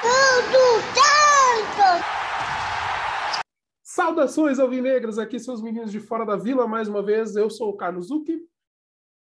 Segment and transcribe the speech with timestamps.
[0.00, 2.06] Tudo Santos!
[3.82, 7.36] Saudações alvinegras, aqui seus meninos de fora da vila mais uma vez.
[7.36, 8.40] Eu sou o Carlos Zucchi.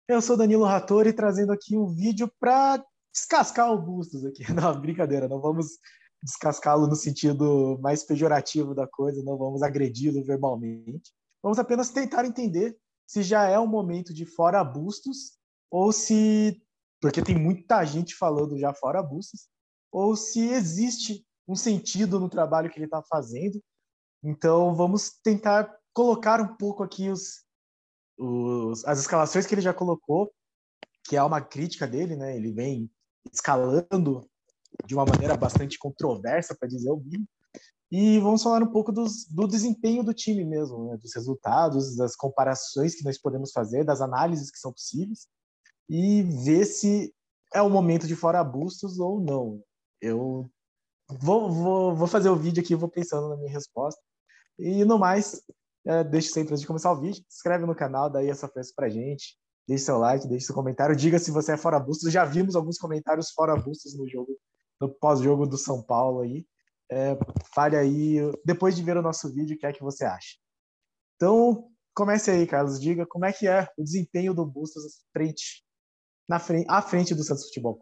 [0.07, 2.81] Eu sou Danilo Rattori, trazendo aqui um vídeo para
[3.13, 4.43] descascar o Bustos aqui.
[4.53, 5.67] Não, brincadeira, não vamos
[6.23, 11.11] descascá-lo no sentido mais pejorativo da coisa, não vamos agredi-lo verbalmente.
[11.41, 12.77] Vamos apenas tentar entender
[13.07, 15.37] se já é um momento de fora Bustos
[15.69, 16.61] ou se
[17.01, 19.47] porque tem muita gente falando já fora Bustos,
[19.91, 23.61] ou se existe um sentido no trabalho que ele está fazendo.
[24.23, 27.43] Então, vamos tentar colocar um pouco aqui os,
[28.17, 30.31] os, as escalações que ele já colocou,
[31.05, 32.35] que é uma crítica dele, né?
[32.35, 32.91] Ele vem
[33.33, 34.21] escalando
[34.85, 37.27] de uma maneira bastante controversa, para dizer o mínimo.
[37.91, 40.97] E vamos falar um pouco dos, do desempenho do time mesmo, né?
[40.97, 45.27] dos resultados, das comparações que nós podemos fazer, das análises que são possíveis,
[45.89, 47.11] e ver se
[47.51, 49.63] é o momento de fora Bustos ou não.
[50.01, 50.49] Eu
[51.09, 54.01] vou, vou, vou fazer o vídeo aqui, vou pensando na minha resposta.
[54.57, 55.41] E no mais,
[55.85, 58.73] é, deixe sempre antes de começar o vídeo, se inscreve no canal, daí essa força
[58.75, 59.37] pra gente.
[59.67, 62.11] Deixe seu like, deixe seu comentário, diga se você é fora Bustos.
[62.11, 64.35] Já vimos alguns comentários fora Bustos no jogo,
[64.81, 66.45] no pós-jogo do São Paulo aí.
[66.91, 67.15] É,
[67.53, 70.37] fale aí, depois de ver o nosso vídeo, o que é que você acha.
[71.15, 72.79] Então, comece aí, Carlos.
[72.79, 75.63] Diga como é que é o desempenho do Bustos frente
[76.27, 77.75] na frente, à frente do Santos Futebol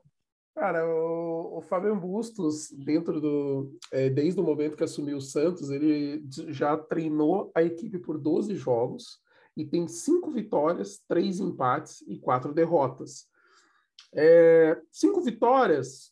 [0.57, 3.77] Cara, o, o Fabian Bustos, dentro do.
[3.91, 8.55] É, desde o momento que assumiu o Santos, ele já treinou a equipe por 12
[8.55, 9.21] jogos
[9.55, 13.27] e tem cinco vitórias, três empates e quatro derrotas.
[14.15, 16.11] É, cinco vitórias,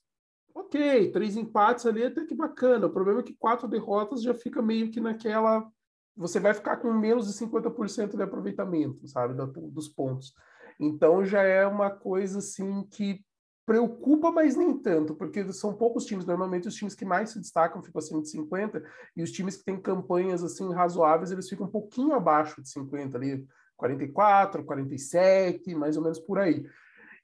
[0.53, 2.85] ok, três empates ali até que bacana.
[2.85, 5.67] O problema é que quatro derrotas já fica meio que naquela.
[6.15, 9.33] Você vai ficar com menos de 50% de aproveitamento, sabe,
[9.71, 10.35] dos pontos.
[10.79, 13.24] Então já é uma coisa assim que
[13.65, 16.25] preocupa, mas nem tanto, porque são poucos times.
[16.25, 18.83] Normalmente os times que mais se destacam ficam acima de 50,
[19.15, 23.17] e os times que têm campanhas assim razoáveis, eles ficam um pouquinho abaixo de 50
[23.17, 26.65] ali, 44, 47, mais ou menos por aí.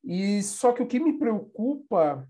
[0.03, 2.27] E só que o que me preocupa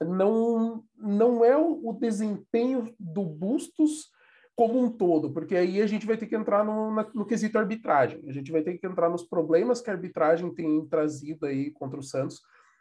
[0.00, 4.10] não não é o, o desempenho do Bustos
[4.54, 7.58] como um todo, porque aí a gente vai ter que entrar no, na, no quesito
[7.58, 11.70] arbitragem, a gente vai ter que entrar nos problemas que a arbitragem tem trazido aí
[11.70, 12.40] contra o Santos.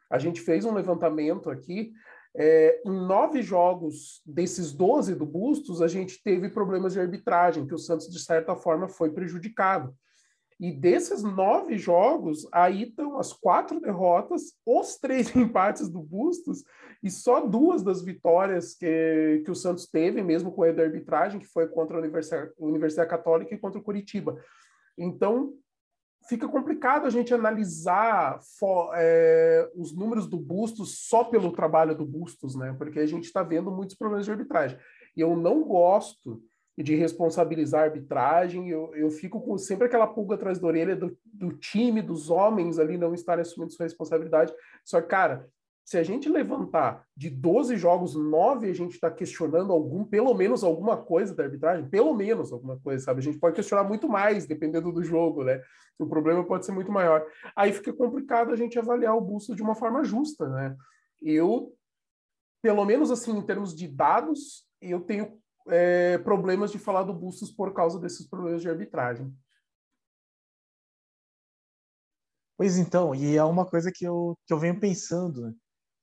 [0.10, 1.92] A gente fez um levantamento aqui,
[2.36, 7.74] é, em nove jogos desses 12 do Bustos, a gente teve problemas de arbitragem, que
[7.74, 9.96] o Santos, de certa forma, foi prejudicado.
[10.60, 16.64] E desses nove jogos, aí estão as quatro derrotas, os três empates do Bustos
[17.04, 21.46] e só duas das vitórias que, que o Santos teve, mesmo com a arbitragem, que
[21.46, 24.40] foi contra a Universidade, Universidade Católica e contra o Curitiba.
[24.98, 25.54] Então,
[26.28, 32.06] fica complicado a gente analisar for, é, os números do Bustos só pelo trabalho do
[32.06, 32.76] Bustos, né?
[32.78, 34.78] Porque a gente está vendo muitos problemas de arbitragem.
[35.16, 36.42] E eu não gosto
[36.78, 38.70] de responsabilizar a arbitragem.
[38.70, 42.78] Eu, eu fico com sempre aquela pulga atrás da orelha do, do time, dos homens
[42.78, 44.54] ali não estarem assumindo sua responsabilidade.
[44.86, 45.50] Só que, cara,
[45.88, 50.62] se a gente levantar de 12 jogos, 9 a gente está questionando algum, pelo menos
[50.62, 53.22] alguma coisa da arbitragem, pelo menos alguma coisa, sabe?
[53.22, 55.64] A gente pode questionar muito mais, dependendo do jogo, né?
[55.98, 57.26] O problema pode ser muito maior.
[57.56, 60.76] Aí fica complicado a gente avaliar o busto de uma forma justa, né?
[61.22, 61.74] Eu,
[62.62, 67.50] pelo menos assim, em termos de dados, eu tenho é, problemas de falar do Bustos
[67.50, 69.34] por causa desses problemas de arbitragem.
[72.58, 75.56] Pois então, e é uma coisa que eu, que eu venho pensando.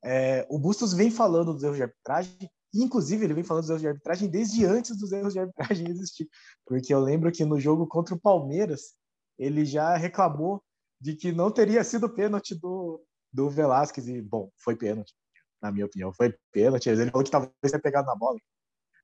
[0.07, 2.37] É, o Bustos vem falando dos erros de arbitragem,
[2.71, 6.29] inclusive ele vem falando dos erros de arbitragem desde antes dos erros de arbitragem existir.
[6.63, 8.93] Porque eu lembro que no jogo contra o Palmeiras,
[9.35, 10.63] ele já reclamou
[11.01, 15.11] de que não teria sido pênalti do, do Velasquez, e bom, foi pênalti,
[15.59, 16.87] na minha opinião, foi pênalti.
[16.87, 18.37] Ele falou que talvez tenha pegado na bola.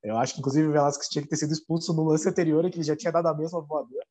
[0.04, 2.78] Eu acho que, inclusive, o Velasquez tinha que ter sido expulso no lance anterior, que
[2.78, 4.06] ele já tinha dado a mesma voadora.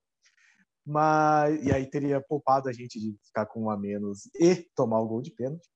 [0.84, 5.00] Mas, e aí teria poupado a gente de ficar com um a menos e tomar
[5.00, 5.68] o gol de pênalti.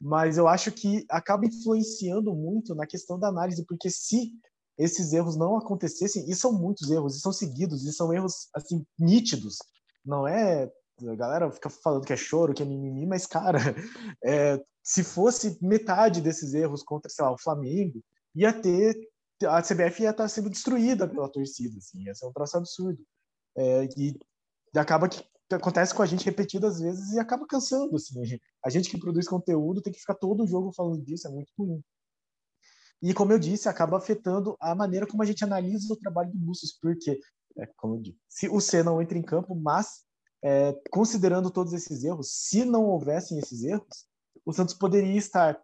[0.00, 4.32] Mas eu acho que acaba influenciando muito na questão da análise, porque se
[4.78, 8.86] esses erros não acontecessem, e são muitos erros, e são seguidos, e são erros assim
[8.98, 9.56] nítidos,
[10.04, 10.70] não é
[11.06, 13.58] a galera fica falando que é choro, que é mimimi, mas, cara,
[14.24, 18.02] é, se fosse metade desses erros contra, sei lá, o Flamengo,
[18.34, 18.96] ia ter
[19.46, 22.98] a CBF ia estar sendo destruída pela torcida, assim, ia ser um troço absurdo.
[23.56, 24.18] É, e
[24.74, 25.22] acaba que
[25.54, 28.38] acontece com a gente repetidas vezes e acaba cansando, assim.
[28.64, 31.52] A gente que produz conteúdo tem que ficar todo o jogo falando disso, é muito
[31.58, 31.82] ruim.
[33.00, 36.38] E, como eu disse, acaba afetando a maneira como a gente analisa o trabalho do
[36.38, 37.18] Bustos, porque,
[37.56, 40.04] é, como eu disse, se o C não entra em campo, mas
[40.42, 44.06] é, considerando todos esses erros, se não houvessem esses erros,
[44.44, 45.60] o Santos poderia estar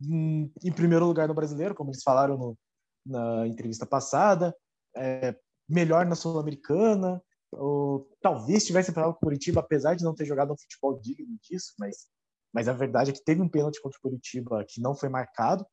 [0.00, 2.58] hum, em primeiro lugar no brasileiro, como eles falaram no,
[3.04, 4.54] na entrevista passada,
[4.96, 5.36] é,
[5.68, 7.22] melhor na Sul-Americana,
[7.52, 11.38] ou talvez tivesse empatado com o Curitiba, apesar de não ter jogado um futebol digno
[11.42, 12.08] disso, mas,
[12.52, 15.66] mas a verdade é que teve um pênalti contra o Curitiba que não foi marcado,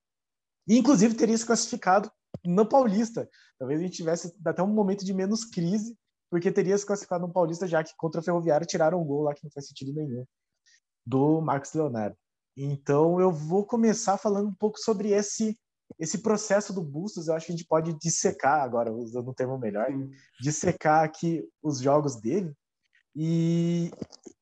[0.68, 2.12] e inclusive teria se classificado
[2.46, 3.28] no Paulista.
[3.58, 5.98] Talvez a gente tivesse até um momento de menos crise,
[6.30, 9.34] porque teria se classificado no Paulista, já que contra o Ferroviário tiraram um gol lá
[9.34, 10.26] que não faz sentido nenhum,
[11.06, 12.16] do Marcos Leonardo.
[12.56, 15.58] Então eu vou começar falando um pouco sobre esse
[15.98, 19.58] esse processo do Bustos, eu acho que a gente pode dissecar agora, usando um termo
[19.58, 19.88] melhor,
[20.42, 22.54] dissecar aqui os jogos dele
[23.16, 23.92] e,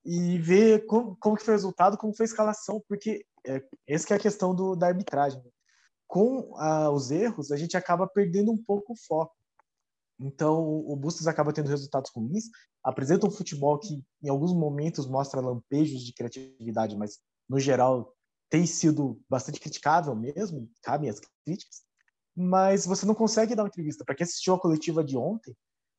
[0.06, 4.14] e ver como, como que foi o resultado, como foi a escalação, porque é, essa
[4.14, 5.42] é a questão do, da arbitragem.
[6.08, 9.34] Com ah, os erros, a gente acaba perdendo um pouco o foco.
[10.20, 12.46] Então, o Bustos acaba tendo resultados ruins,
[12.84, 18.16] apresenta um futebol que, em alguns momentos, mostra lampejos de criatividade, mas, no geral,
[18.50, 21.82] tem sido bastante criticável mesmo, cabem as críticas,
[22.36, 24.06] mas você não consegue dar uma entrevista.
[24.06, 25.56] Para quem assistiu a coletiva de ontem,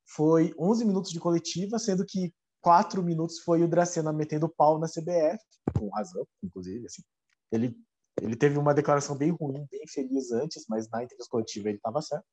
[0.07, 4.87] foi 11 minutos de coletiva, sendo que 4 minutos foi o Dracena metendo pau na
[4.87, 5.39] CBF,
[5.77, 6.85] com razão, inclusive.
[6.85, 7.03] Assim.
[7.51, 7.75] Ele,
[8.21, 12.01] ele teve uma declaração bem ruim, bem feliz antes, mas na entrevista coletiva ele estava
[12.01, 12.25] certo.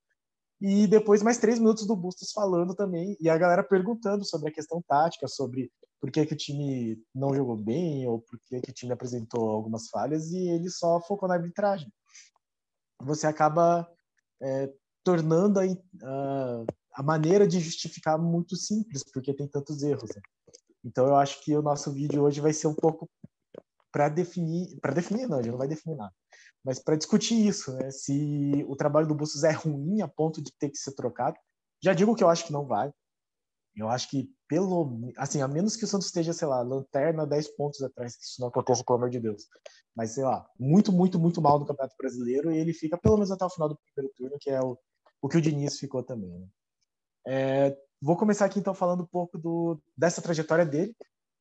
[0.60, 4.52] E depois mais três minutos do Bustos falando também, e a galera perguntando sobre a
[4.52, 5.70] questão tática, sobre
[6.00, 9.48] por que, que o time não jogou bem, ou por que, que o time apresentou
[9.48, 11.92] algumas falhas, e ele só focou na arbitragem.
[13.02, 13.88] Você acaba
[14.42, 14.72] é,
[15.04, 16.64] tornando a, a,
[16.94, 20.10] a, maneira de justificar muito simples, porque tem tantos erros.
[20.14, 20.22] Né?
[20.84, 23.08] Então eu acho que o nosso vídeo hoje vai ser um pouco
[23.92, 26.12] para definir, para definir não, ele não vai definir nada,
[26.62, 27.90] mas para discutir isso, né?
[27.90, 31.36] Se o trabalho do Bustos é ruim a ponto de ter que ser trocado.
[31.82, 32.92] Já digo que eu acho que não vai.
[33.76, 37.56] Eu acho que pelo assim, a menos que o Santos esteja, sei lá, lanterna 10
[37.56, 39.44] pontos atrás, que isso não aconteça, pelo amor de Deus.
[39.94, 43.30] Mas sei lá, muito, muito, muito mal no Campeonato Brasileiro e ele fica pelo menos
[43.30, 44.78] até o final do primeiro turno, que é o,
[45.20, 46.30] o que o Diniz ficou também.
[46.30, 46.46] Né?
[47.26, 50.96] É, vou começar aqui então falando um pouco do, dessa trajetória dele,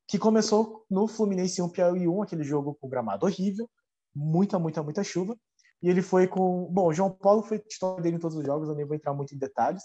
[0.08, 3.68] que começou no Fluminense 1 Piauí 1, aquele jogo com gramado horrível,
[4.14, 5.36] muita, muita, muita chuva.
[5.82, 6.66] E ele foi com.
[6.70, 9.12] Bom, o João Paulo foi titular dele em todos os jogos, eu nem vou entrar
[9.12, 9.82] muito em detalhes.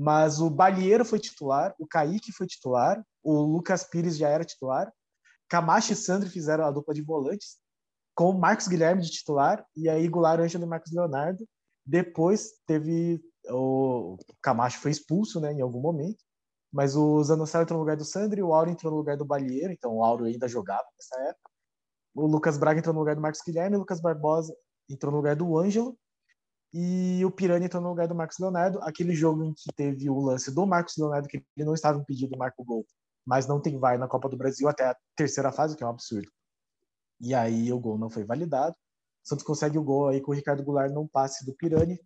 [0.00, 4.92] Mas o Balieiro foi titular, o Kaique foi titular, o Lucas Pires já era titular,
[5.48, 7.56] Camacho e Sandro fizeram a dupla de volantes,
[8.14, 11.44] com o Marcos Guilherme de titular, e aí Goulart, Ângelo e Marcos Leonardo.
[11.84, 13.20] Depois teve.
[13.50, 16.22] O Camacho foi expulso né, em algum momento,
[16.72, 19.24] mas o Zanocelo entrou no lugar do Sandro e o Auro entrou no lugar do
[19.24, 21.50] Balieiro, então o Auro ainda jogava nessa época.
[22.14, 24.54] O Lucas Braga entrou no lugar do Marcos Guilherme, o Lucas Barbosa
[24.88, 25.98] entrou no lugar do Ângelo
[26.72, 28.78] e o Pirani entrou no lugar do Marcos Leonardo.
[28.82, 32.32] Aquele jogo em que teve o lance do Marcos Leonardo, que ele não estava impedido
[32.32, 32.86] de marcar o gol,
[33.26, 35.90] mas não tem VAR na Copa do Brasil até a terceira fase, que é um
[35.90, 36.30] absurdo.
[37.20, 38.74] E aí o gol não foi validado.
[39.24, 42.00] O Santos consegue o gol aí com o Ricardo Goulart num passe do Pirani,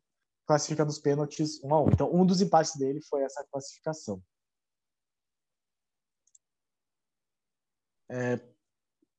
[0.47, 1.88] classifica nos pênaltis 1 a 1.
[1.91, 4.23] Então, um dos empates dele foi essa classificação.
[8.08, 8.38] É,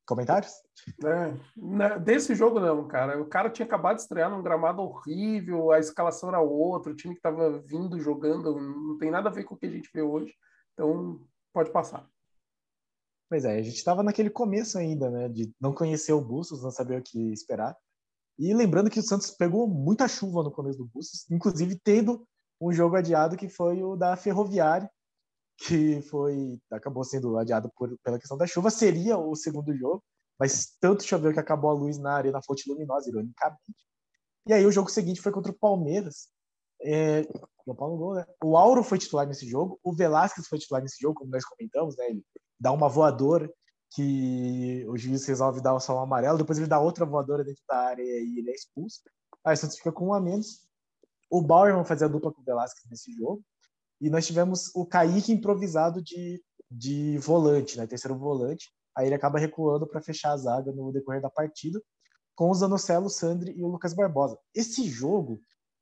[0.05, 0.51] Comentários?
[1.05, 3.21] É, né, desse jogo não, cara.
[3.21, 7.13] O cara tinha acabado de estrear num gramado horrível, a escalação era outra, o time
[7.13, 10.01] que estava vindo jogando não tem nada a ver com o que a gente vê
[10.01, 10.33] hoje.
[10.73, 11.21] Então,
[11.53, 12.05] pode passar.
[13.29, 15.29] Pois é, a gente estava naquele começo ainda, né?
[15.29, 17.75] De não conhecer o Bustos, não saber o que esperar.
[18.37, 22.27] E lembrando que o Santos pegou muita chuva no começo do Bustos, inclusive tendo
[22.59, 24.89] um jogo adiado que foi o da Ferroviária,
[25.57, 30.03] que foi acabou sendo adiado por, pela questão da chuva, seria o segundo jogo,
[30.39, 33.61] mas tanto choveu que acabou a luz na Arena Fonte Luminosa, ironicamente.
[34.47, 36.27] E aí o jogo seguinte foi contra o Palmeiras.
[36.81, 37.21] É,
[37.65, 38.25] o, Paulo gol, né?
[38.43, 41.95] o Auro foi titular nesse jogo, o Velasquez foi titular nesse jogo, como nós comentamos,
[41.95, 42.09] né?
[42.09, 42.25] Ele
[42.59, 43.49] dá uma voadora
[43.91, 47.77] que o juiz resolve dar só um amarelo, depois ele dá outra voadora dentro da
[47.77, 49.01] área e ele é expulso.
[49.45, 50.67] Aí o Santos fica com um a menos.
[51.29, 53.43] O Bauer vai fazer a dupla com o Velasquez nesse jogo.
[54.01, 58.71] E nós tivemos o Kaique improvisado de, de volante, né, terceiro volante.
[58.95, 61.81] Aí ele acaba recuando para fechar a zaga no decorrer da partida,
[62.35, 64.37] com o Zanocelo, o Sandri e o Lucas Barbosa.
[64.53, 65.39] Esse jogo,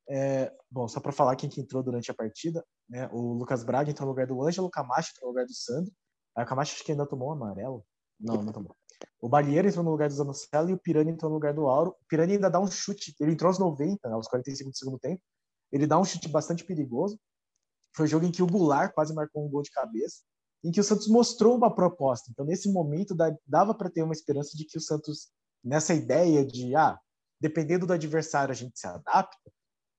[0.08, 3.90] é, bom, só para falar quem que entrou durante a partida, né, o Lucas Braga
[3.90, 5.92] entrou no lugar do Ângelo, o Camacho entrou no lugar do Sandri.
[6.36, 7.84] Aí o Camacho acho que ainda tomou um amarelo.
[8.18, 8.74] Não, não tomou.
[9.20, 11.90] O Balieiro entrou no lugar do Zanocelo e o Pirani entrou no lugar do Auro.
[11.90, 14.98] O Pirani ainda dá um chute, ele entrou aos 90, né, aos 45 do segundo
[14.98, 15.20] tempo.
[15.70, 17.18] Ele dá um chute bastante perigoso.
[17.94, 20.22] Foi um jogo em que o Goulart quase marcou um gol de cabeça,
[20.64, 22.30] em que o Santos mostrou uma proposta.
[22.30, 23.14] Então, nesse momento,
[23.46, 25.28] dava para ter uma esperança de que o Santos,
[25.62, 26.98] nessa ideia de, ah,
[27.40, 29.50] dependendo do adversário, a gente se adapta,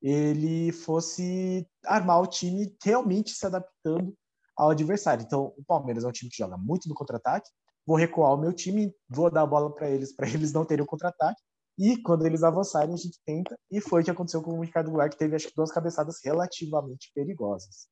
[0.01, 4.13] ele fosse armar o time realmente se adaptando
[4.55, 5.23] ao adversário.
[5.23, 7.49] Então, o Palmeiras é um time que joga muito no contra-ataque.
[7.85, 10.83] Vou recuar o meu time, vou dar a bola para eles, para eles não terem
[10.83, 11.41] o contra-ataque.
[11.77, 13.57] E quando eles avançarem, a gente tenta.
[13.71, 16.19] E foi o que aconteceu com o Ricardo Goulart, que teve acho que duas cabeçadas
[16.23, 17.87] relativamente perigosas.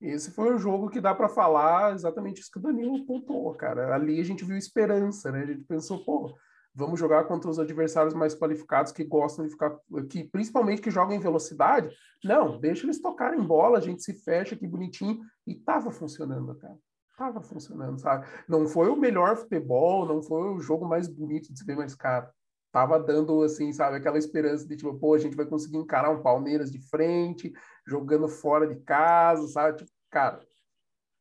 [0.00, 3.94] Esse foi o jogo que dá para falar exatamente isso que o Danilo pontuou, cara.
[3.94, 5.42] Ali a gente viu esperança, né?
[5.42, 6.36] A gente pensou, pô,
[6.74, 9.78] vamos jogar contra os adversários mais qualificados que gostam de ficar,
[10.10, 11.94] que principalmente que jogam em velocidade.
[12.22, 16.76] Não, deixa eles tocarem bola, a gente se fecha aqui bonitinho e tava funcionando, cara.
[17.16, 18.26] Tava funcionando, sabe?
[18.48, 21.94] Não foi o melhor futebol, não foi o jogo mais bonito de se ver, mas,
[21.94, 22.32] cara,
[22.72, 26.22] tava dando, assim, sabe, aquela esperança de, tipo, pô, a gente vai conseguir encarar um
[26.22, 27.52] Palmeiras de frente,
[27.86, 29.78] jogando fora de casa, sabe?
[29.78, 30.40] Tipo, cara,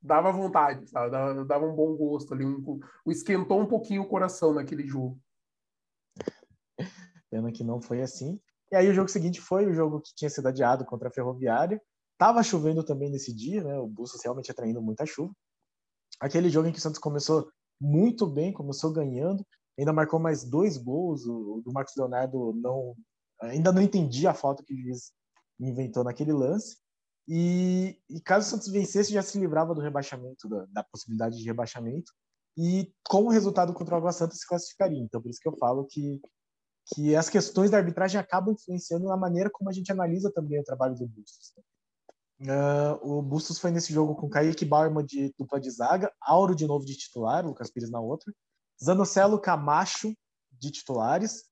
[0.01, 1.11] dava vontade, sabe?
[1.11, 5.19] Dava, dava um bom gosto ali, um, esquentou um pouquinho o coração naquele jogo.
[7.29, 8.39] Pena que não foi assim.
[8.71, 11.79] E aí o jogo seguinte foi o jogo que tinha sido adiado contra a Ferroviária.
[12.17, 13.77] Tava chovendo também nesse dia, né?
[13.77, 15.33] O Bustos realmente atraindo muita chuva.
[16.23, 17.51] Aquele jogo em que o Santos começou
[17.81, 19.45] muito bem, começou ganhando,
[19.77, 21.25] ainda marcou mais dois gols.
[21.25, 22.95] O do Marcos Leonardo não,
[23.41, 25.11] ainda não entendia a falta que o juiz
[25.59, 26.77] inventou naquele lance.
[27.27, 31.43] E, e, caso o Santos vencesse, já se livrava do rebaixamento, da, da, possibilidade de
[31.43, 32.09] rebaixamento.
[32.57, 35.01] E com o resultado contra o Água Santa se classificaria.
[35.01, 36.21] Então, por isso que eu falo que,
[36.93, 40.63] que as questões da arbitragem acabam influenciando na maneira como a gente analisa também o
[40.63, 41.53] trabalho do Bustos.
[42.43, 46.67] Uh, o Bustos foi nesse jogo com Kaique Bauerman de dupla de zaga, Auro de
[46.67, 48.33] novo de titular, Lucas Pires na outra,
[48.83, 50.13] Zanocelo Camacho
[50.51, 51.45] de titulares,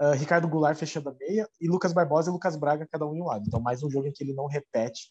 [0.00, 3.20] uh, Ricardo Goulart fechando a meia e Lucas Barbosa e Lucas Braga cada um em
[3.20, 3.44] um lado.
[3.48, 5.10] Então mais um jogo em que ele não repete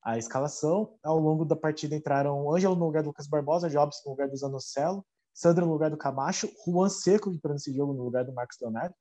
[0.00, 0.96] a escalação.
[1.02, 4.36] Ao longo da partida entraram Ângelo no lugar do Lucas Barbosa, Jobs no lugar do
[4.36, 5.04] Zanocelo,
[5.34, 8.94] Sandro no lugar do Camacho, Juan Seco entrou nesse jogo no lugar do Marcos Leonardo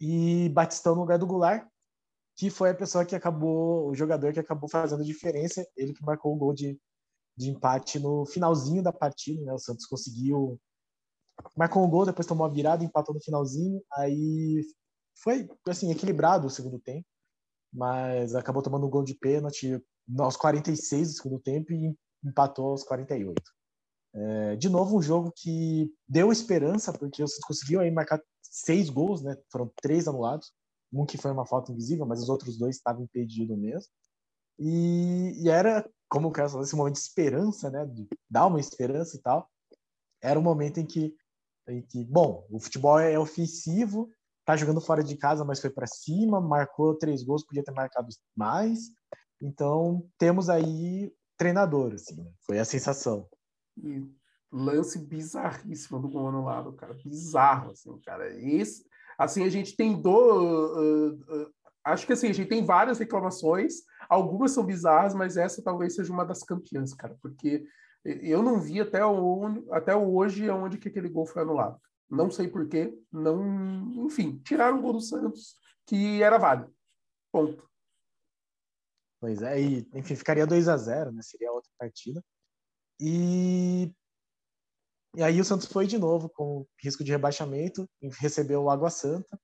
[0.00, 1.64] e Batistão no lugar do Goulart
[2.36, 6.04] que foi a pessoa que acabou, o jogador que acabou fazendo a diferença, ele que
[6.04, 6.78] marcou o gol de,
[7.36, 9.52] de empate no finalzinho da partida, né?
[9.52, 10.60] O Santos conseguiu
[11.56, 14.64] marcou um gol, depois tomou a virada, empatou no finalzinho, aí
[15.16, 17.06] foi assim equilibrado o segundo tempo,
[17.72, 19.80] mas acabou tomando um gol de pênalti
[20.18, 23.42] aos 46 do segundo tempo e empatou aos 48.
[24.16, 28.88] É, de novo um jogo que deu esperança porque o Santos conseguiu aí marcar seis
[28.88, 29.36] gols, né?
[29.50, 30.52] Foram três anulados
[30.94, 33.90] um que foi uma falta invisível, mas os outros dois estavam impedidos mesmo.
[34.58, 37.84] E, e era, como eu quero falar, esse momento de esperança, né?
[37.86, 39.50] De dar uma esperança e tal.
[40.22, 41.14] Era um momento em que,
[41.68, 44.08] em que bom, o futebol é ofensivo,
[44.44, 48.08] tá jogando fora de casa, mas foi para cima, marcou três gols, podia ter marcado
[48.36, 48.90] mais.
[49.40, 52.30] Então, temos aí treinador, assim, né?
[52.46, 53.28] Foi a sensação.
[53.76, 54.08] E
[54.52, 56.94] lance bizarríssimo do gol anulado, cara.
[56.94, 58.32] Bizarro, assim, cara.
[58.40, 58.84] Esse,
[59.18, 60.10] Assim, a gente tem do.
[60.10, 61.54] Uh, uh,
[61.84, 63.74] acho que assim, a gente tem várias reclamações,
[64.08, 67.64] algumas são bizarras, mas essa talvez seja uma das campeãs, cara, porque
[68.04, 71.80] eu não vi até, o, até hoje onde que aquele gol foi anulado.
[72.10, 74.06] Não sei porquê, não.
[74.06, 75.56] Enfim, tiraram o gol do Santos,
[75.86, 76.72] que era válido.
[77.32, 77.68] Ponto.
[79.20, 81.22] Pois é, e enfim, ficaria 2 a 0 né?
[81.22, 82.22] Seria outra partida.
[83.00, 83.90] E
[85.16, 87.88] e aí o Santos foi de novo com risco de rebaixamento,
[88.20, 89.38] recebeu o Água Santa,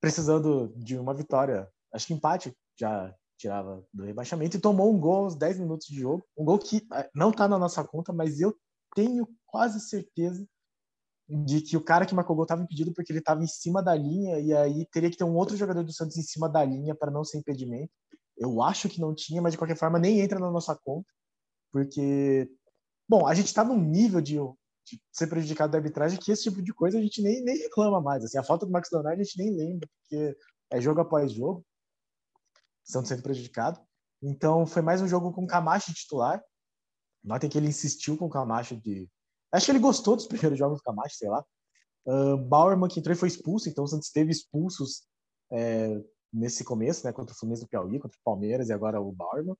[0.00, 5.24] precisando de uma vitória, acho que empate já tirava do rebaixamento, e tomou um gol
[5.24, 6.24] aos 10 minutos de jogo.
[6.36, 8.54] Um gol que eh, não está na nossa conta, mas eu
[8.94, 10.46] tenho quase certeza
[11.28, 13.82] de que o cara que marcou o gol estava impedido porque ele estava em cima
[13.82, 16.64] da linha, e aí teria que ter um outro jogador do Santos em cima da
[16.64, 17.92] linha para não ser impedimento.
[18.36, 21.08] Eu acho que não tinha, mas de qualquer forma nem entra na nossa conta,
[21.72, 22.48] porque
[23.08, 24.38] Bom, a gente está num nível de
[24.84, 28.00] de ser prejudicado da arbitragem, que esse tipo de coisa a gente nem, nem reclama
[28.00, 28.24] mais.
[28.24, 30.36] Assim, a falta do Max Leonardo a gente nem lembra, porque
[30.70, 31.64] é jogo após jogo,
[32.84, 33.80] estão sendo prejudicado.
[34.22, 36.42] Então foi mais um jogo com Camacho titular.
[37.22, 39.08] Notem que ele insistiu com o Camacho de.
[39.52, 41.44] Acho que ele gostou dos primeiros jogos do Camacho, sei lá.
[42.06, 45.06] Uh, Bauerman que entrou e foi expulso, então o Santos teve expulsos
[45.50, 47.12] é, nesse começo, né?
[47.12, 49.56] Contra o Fluminense do Piauí, contra o Palmeiras e agora o Bauerman.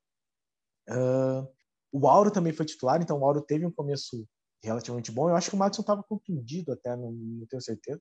[0.90, 1.48] Uh,
[1.90, 4.26] o Auro também foi titular, então o Auro teve um começo
[4.64, 5.28] relativamente bom.
[5.28, 8.00] Eu acho que o Madison estava contundido até, não, não, tenho certeza.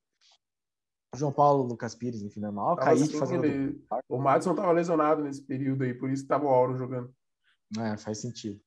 [1.16, 2.76] João Paulo, Lucas Pires, enfim, normal.
[2.78, 3.46] Kaique assim, fazendo.
[3.46, 3.86] Ele...
[4.10, 7.14] O Madison estava lesionado nesse período aí, por isso estava o Auro jogando.
[7.78, 8.60] É, faz sentido.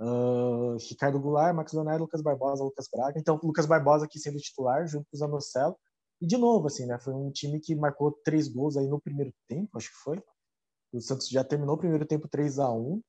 [0.00, 3.18] Uh, Ricardo Goulart, Max Leonardo, Lucas Barbosa, Lucas Braga.
[3.18, 5.76] Então, Lucas Barbosa aqui sendo titular, junto com o Zanocelo.
[6.20, 6.98] E de novo, assim, né?
[6.98, 10.22] Foi um time que marcou três gols aí no primeiro tempo, acho que foi.
[10.92, 13.00] O Santos já terminou o primeiro tempo 3 a 1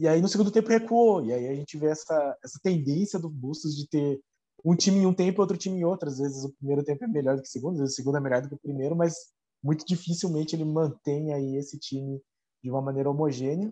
[0.00, 1.22] e aí no segundo tempo recuou.
[1.22, 4.18] E aí a gente vê essa, essa tendência do Bustos de ter
[4.64, 6.08] um time em um tempo outro time em outro.
[6.08, 8.16] Às vezes o primeiro tempo é melhor do que o segundo, às vezes o segundo
[8.16, 9.14] é melhor do que o primeiro, mas
[9.62, 12.18] muito dificilmente ele mantém aí esse time
[12.64, 13.70] de uma maneira homogênea.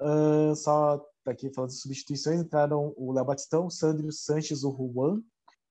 [0.00, 5.20] Uh, só aqui falando de substituições, entraram o Léo Batistão, o Sandro Sanches, o Juan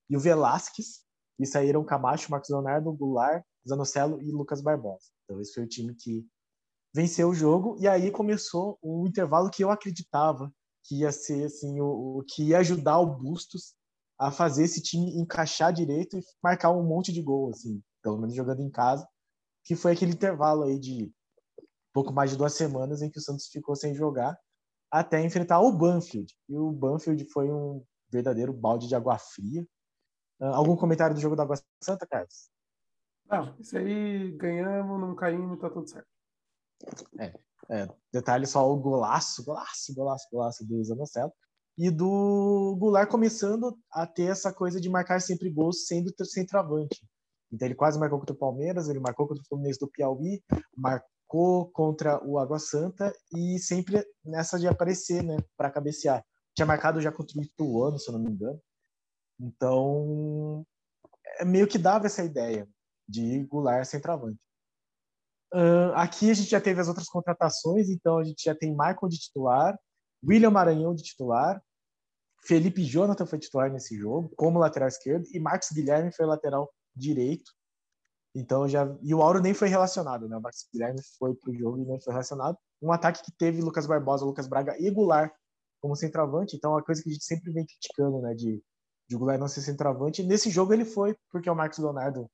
[0.09, 1.05] e o Velasquez.
[1.39, 5.05] e saíram Camacho, Marcos Leonardo, Goulart, Zanocelo e Lucas Barbosa.
[5.23, 6.27] Então esse foi o time que
[6.95, 10.49] venceu o jogo e aí começou um intervalo que eu acreditava
[10.81, 13.75] que ia ser assim o, o que ia ajudar o Bustos
[14.17, 18.33] a fazer esse time encaixar direito e marcar um monte de gol assim, pelo menos
[18.33, 19.05] jogando em casa,
[19.65, 21.11] que foi aquele intervalo aí de
[21.93, 24.39] pouco mais de duas semanas em que o Santos ficou sem jogar
[24.89, 26.33] até enfrentar o Banfield.
[26.47, 29.67] E o Banfield foi um verdadeiro balde de água fria.
[30.39, 32.49] Uh, algum comentário do jogo da Água Santa, Carlos?
[33.25, 36.14] Não, isso aí ganhamos, não caímos, tá tudo certo.
[37.19, 37.33] É,
[37.69, 41.31] é, detalhe só o golaço, golaço, golaço, golaço do Zanocelo.
[41.77, 47.05] E do Goulart começando a ter essa coisa de marcar sempre gols sendo centroavante.
[47.51, 50.41] Então ele quase marcou contra o Palmeiras, ele marcou contra o Fluminense do Piauí,
[50.75, 56.23] marcou contra o Água Santa e sempre nessa de aparecer, né, para cabecear.
[56.55, 58.59] Tinha marcado já contra o Ituano, se eu não me engano.
[59.39, 60.65] Então,
[61.39, 62.67] é meio que dava essa ideia
[63.07, 64.39] de Goulart centroavante.
[65.55, 69.07] Uh, aqui a gente já teve as outras contratações, então a gente já tem Michael
[69.07, 69.79] de titular,
[70.21, 71.63] William Maranhão de titular,
[72.43, 77.51] Felipe Jonathan foi titular nesse jogo, como lateral esquerdo, e Marcos Guilherme foi lateral direito.
[78.35, 80.35] Então já e o Auro nem foi relacionado, né?
[80.35, 82.57] O Marcos Guilherme foi pro jogo e nem foi relacionado.
[82.81, 85.33] Um ataque que teve Lucas Barbosa, Lucas Braga e Goulart
[85.79, 86.57] como centroavante.
[86.57, 88.33] Então é uma coisa que a gente sempre vem criticando, né?
[88.33, 88.61] De,
[89.07, 90.21] de Goulart não ser centroavante.
[90.21, 92.29] Nesse jogo ele foi porque o Marcos Leonardo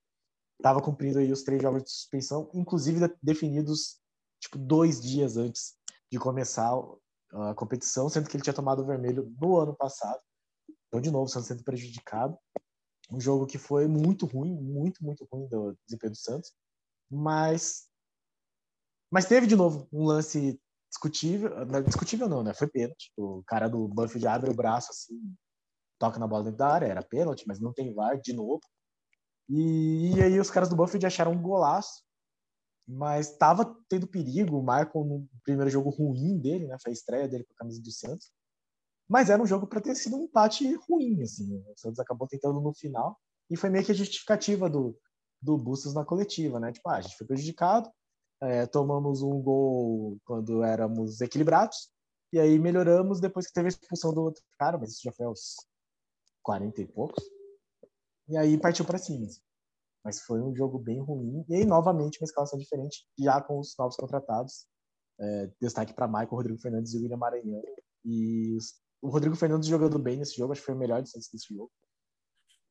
[0.62, 4.00] estava cumprindo aí os três jogos de suspensão, inclusive definidos
[4.40, 5.74] tipo dois dias antes
[6.12, 6.72] de começar
[7.34, 10.20] a competição, sendo que ele tinha tomado o vermelho no ano passado.
[10.88, 12.38] Então, de novo, sendo prejudicado.
[13.10, 16.54] Um jogo que foi muito ruim, muito, muito ruim do desempenho do Santos.
[17.10, 17.88] Mas,
[19.12, 21.50] mas teve de novo um lance discutível.
[21.86, 22.54] Discutível não, né?
[22.54, 23.12] Foi pênalti.
[23.18, 25.20] O cara do Banfield abre o braço assim,
[25.98, 28.62] toca na bola dentro da área, era pênalti, mas não tem VAR de novo.
[29.52, 32.02] E, e aí os caras do Banfield acharam um golaço,
[32.88, 34.58] mas estava tendo perigo.
[34.58, 36.78] O Michael, no primeiro jogo ruim dele, né?
[36.82, 38.32] Foi a estreia dele com a camisa do Santos.
[39.10, 41.62] Mas era um jogo para ter sido um empate ruim, assim.
[41.68, 44.98] O Santos acabou tentando no final e foi meio que a justificativa do,
[45.42, 46.72] do Bustos na coletiva, né?
[46.72, 47.92] Tipo, ah, a gente foi prejudicado,
[48.42, 51.90] é, tomamos um gol quando éramos equilibrados
[52.32, 55.26] e aí melhoramos depois que teve a expulsão do outro cara, mas isso já foi
[55.26, 55.58] aos
[56.42, 57.41] 40 e poucos.
[58.32, 59.26] E aí partiu para cima.
[59.26, 59.42] Assim.
[60.04, 61.46] Mas foi um jogo bem ruim.
[61.50, 64.66] E aí, novamente, uma escalação diferente, já com os novos contratados.
[65.20, 67.62] É, destaque para Michael, Rodrigo Fernandes e William Maranhão.
[68.06, 68.58] E
[69.02, 71.20] o Rodrigo Fernandes jogando bem nesse jogo, acho que foi o melhor desse
[71.54, 71.72] jogo.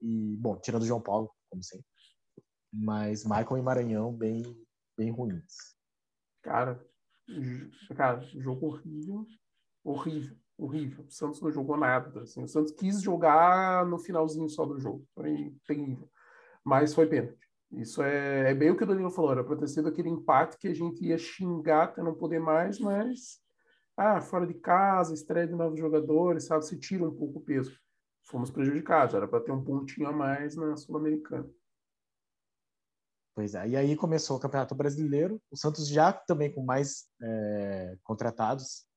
[0.00, 1.86] E, bom, tirando o João Paulo, como sempre.
[2.72, 4.42] Mas Michael e Maranhão bem,
[4.96, 5.76] bem ruins.
[6.42, 6.82] Cara,
[7.94, 9.26] cara, jogo horrível.
[9.84, 11.04] Horrível horrível.
[11.04, 12.20] O Santos não jogou nada.
[12.20, 12.42] Assim.
[12.42, 15.06] O Santos quis jogar no finalzinho só do jogo.
[15.14, 16.08] Foi terrível.
[16.64, 17.38] Mas foi pênalti.
[17.72, 19.32] Isso é, é bem o que o Danilo falou.
[19.32, 22.78] Era para ter sido aquele empate que a gente ia xingar até não poder mais,
[22.78, 23.40] mas.
[23.96, 26.64] Ah, fora de casa, estreia de novos jogadores, sabe?
[26.64, 27.78] Se tira um pouco o peso.
[28.24, 29.14] Fomos prejudicados.
[29.14, 31.48] Era para ter um pontinho a mais na Sul-Americana.
[33.34, 33.68] Pois é.
[33.68, 35.40] E aí começou o Campeonato Brasileiro.
[35.50, 38.89] O Santos já também com mais é, contratados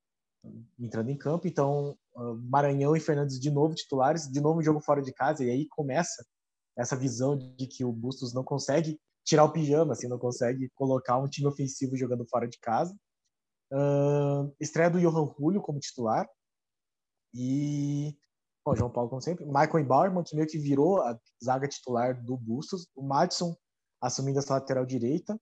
[0.79, 1.47] entrando em campo.
[1.47, 5.49] Então, ah, Maranhão e Fernandes de novo titulares, de novo jogo fora de casa, e
[5.49, 6.25] aí começa
[6.77, 11.17] essa visão de que o Bustos não consegue tirar o pijama, assim, não consegue colocar
[11.17, 12.95] um time ofensivo jogando fora de casa.
[13.71, 16.27] Uh, estreia do Johan Julio como titular.
[17.34, 18.15] E
[18.65, 19.45] bom, João Paulo, como sempre.
[19.45, 22.88] Michael Bauerman, que meio que virou a zaga titular do Bustos.
[22.95, 23.56] O Madison
[24.01, 25.39] assumindo essa lateral direita.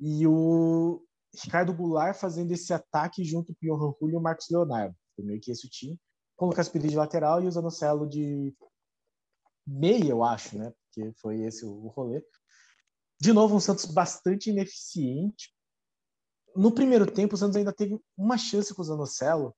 [0.00, 1.02] E o
[1.42, 4.94] Ricardo Goulart fazendo esse ataque junto com o Johan Julio e o Marcos Leonardo.
[5.16, 5.98] Foi meio que esse o time.
[6.36, 8.54] Com o Lucas Pires de lateral e o Zanocelo de
[9.66, 10.72] meia, eu acho, né?
[10.86, 12.24] Porque foi esse o rolê.
[13.20, 15.54] De novo, um Santos bastante ineficiente.
[16.56, 19.54] No primeiro tempo, o Santos ainda teve uma chance com o Zanocelo,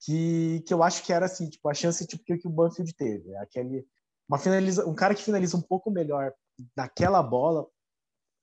[0.00, 3.34] que, que eu acho que era assim, tipo, a chance tipo, que o Banfield teve.
[3.36, 3.86] Aquele,
[4.28, 6.32] uma finaliza, um cara que finaliza um pouco melhor
[6.76, 7.66] naquela bola,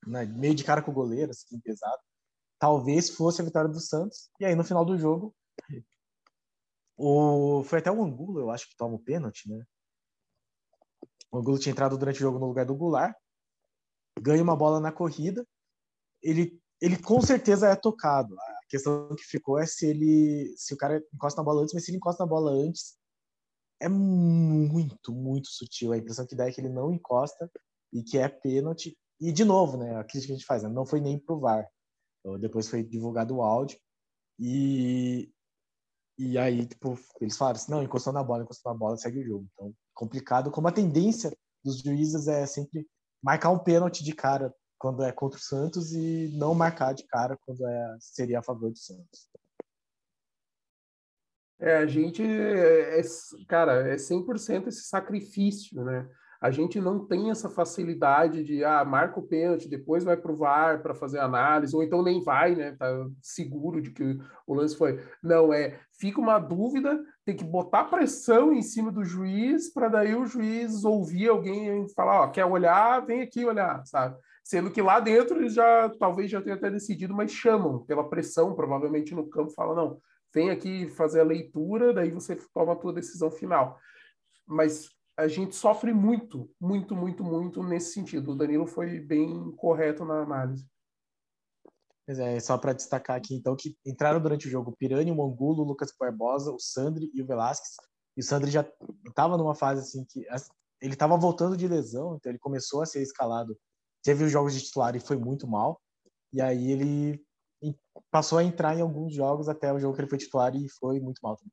[0.06, 2.02] né, meio de cara com o goleiro, assim, pesado
[2.62, 4.30] talvez fosse a vitória do Santos.
[4.38, 5.34] E aí, no final do jogo,
[6.96, 7.64] o...
[7.64, 9.64] foi até o Angulo, eu acho que toma o pênalti, né?
[11.32, 13.16] O Angulo tinha entrado durante o jogo no lugar do Goulart,
[14.20, 15.44] ganha uma bola na corrida,
[16.22, 18.38] ele, ele com certeza é tocado.
[18.38, 21.84] A questão que ficou é se ele se o cara encosta na bola antes, mas
[21.84, 22.96] se ele encosta na bola antes,
[23.80, 25.92] é muito, muito sutil.
[25.92, 27.50] A impressão que dá é que ele não encosta
[27.92, 28.96] e que é pênalti.
[29.20, 31.40] E, de novo, né, a crítica que a gente faz, né, não foi nem pro
[31.40, 31.68] VAR.
[32.22, 33.78] Então, depois foi divulgado o áudio
[34.38, 35.30] e
[36.18, 39.24] e aí tipo eles falaram assim, não, encostou na bola, encostou na bola, segue o
[39.24, 39.48] jogo.
[39.52, 42.86] Então, complicado como a tendência dos juízes é sempre
[43.22, 47.36] marcar um pênalti de cara quando é contra o Santos e não marcar de cara
[47.44, 49.28] quando é, seria a favor do Santos.
[51.60, 53.02] É, a gente, é, é,
[53.48, 56.10] cara, é 100% esse sacrifício, né?
[56.42, 60.36] A gente não tem essa facilidade de, ah, marca o pênalti, depois vai para o
[60.36, 62.74] VAR para fazer análise, ou então nem vai, né?
[62.76, 65.00] Tá seguro de que o lance foi.
[65.22, 70.16] Não, é, fica uma dúvida, tem que botar pressão em cima do juiz para daí
[70.16, 74.16] o juiz ouvir alguém falar, ó, quer olhar, vem aqui olhar, sabe?
[74.42, 78.52] Sendo que lá dentro eles já, talvez já tenham até decidido, mas chamam pela pressão,
[78.52, 79.98] provavelmente no campo, falam, não,
[80.34, 83.78] vem aqui fazer a leitura, daí você toma a tua decisão final.
[84.44, 88.32] Mas a gente sofre muito, muito, muito, muito nesse sentido.
[88.32, 90.66] O Danilo foi bem correto na análise.
[92.06, 95.22] Pois é, só para destacar aqui, então, que entraram durante o jogo o Pirani, o
[95.22, 97.76] Angulo, o Lucas Barbosa, o Sandri e o Velasquez.
[98.16, 98.68] E o Sandri já
[99.06, 100.26] estava numa fase assim que
[100.80, 103.56] ele estava voltando de lesão, então ele começou a ser escalado.
[104.02, 105.80] Teve os jogos de titular e foi muito mal.
[106.32, 107.24] E aí ele
[108.10, 110.98] passou a entrar em alguns jogos até o jogo que ele foi titular e foi
[110.98, 111.52] muito mal também.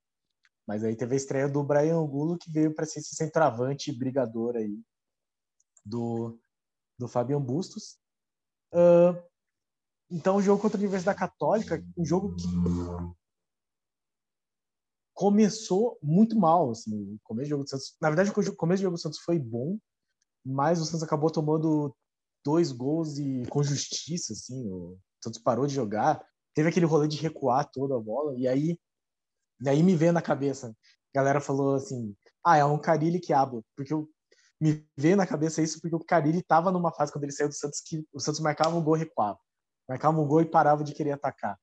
[0.69, 4.55] Mas aí teve a estreia do Brian Angulo, que veio para ser esse centroavante brigador
[4.55, 4.79] aí
[5.83, 6.39] do,
[6.95, 7.97] do Fabian Bustos.
[8.71, 9.19] Uh,
[10.11, 12.45] então, o jogo contra a Universidade Católica, um jogo que
[15.15, 16.69] começou muito mal.
[16.69, 19.19] Assim, o começo do jogo do Santos, na verdade, o começo do jogo do Santos
[19.21, 19.75] foi bom,
[20.45, 21.95] mas o Santos acabou tomando
[22.45, 24.33] dois gols e com justiça.
[24.33, 28.47] Assim, o Santos parou de jogar, teve aquele rolê de recuar toda a bola, e
[28.47, 28.79] aí,
[29.59, 30.69] daí me veio na cabeça.
[30.69, 34.09] A galera falou assim: ah, é um Carilli que abre, porque eu,
[34.59, 37.55] me veio na cabeça isso porque o Carilli estava numa fase quando ele saiu do
[37.55, 39.39] Santos que o Santos marcava um gol e recuava.
[39.87, 41.57] Marcava um gol e parava de querer atacar.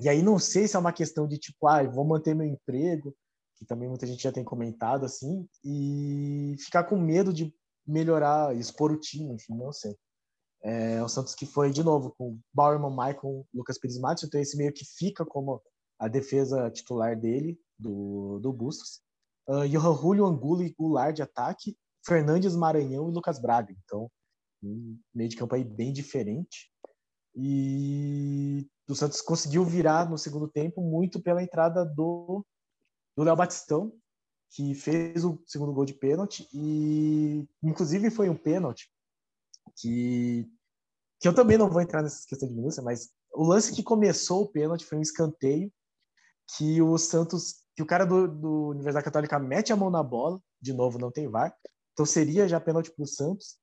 [0.00, 3.14] E aí não sei se é uma questão de tipo, ah, vou manter meu emprego,
[3.56, 7.54] que também muita gente já tem comentado assim, e ficar com medo de
[7.86, 9.96] melhorar, expor o time, enfim, não sei.
[10.64, 14.56] É, o Santos que foi, de novo, com Bauerman, Michael, Lucas Pires Matos, então esse
[14.56, 15.62] meio que fica como
[16.02, 19.00] a defesa titular dele, do, do Bustos.
[19.48, 23.72] Uh, Johan Julio, Angulo e Goulart de ataque, Fernandes, Maranhão e Lucas Braga.
[23.84, 24.10] Então,
[24.60, 26.72] um meio de campo aí bem diferente.
[27.36, 32.44] E o Santos conseguiu virar no segundo tempo muito pela entrada do
[33.14, 33.92] do Léo Batistão,
[34.50, 38.90] que fez o segundo gol de pênalti e inclusive foi um pênalti
[39.76, 40.50] que,
[41.20, 44.42] que eu também não vou entrar nessa questão de minúcia, mas o lance que começou
[44.42, 45.70] o pênalti foi um escanteio
[46.56, 50.40] que o Santos, que o cara do, do Universidade Católica mete a mão na bola,
[50.60, 51.54] de novo não tem VAR,
[51.92, 53.56] então seria já pênalti para o Santos.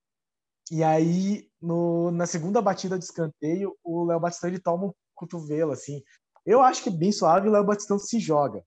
[0.70, 5.72] E aí, no, na segunda batida de escanteio, o Léo Batistão ele toma um cotovelo,
[5.72, 6.02] assim.
[6.46, 8.64] Eu acho que é bem suave o Léo Batistão se joga.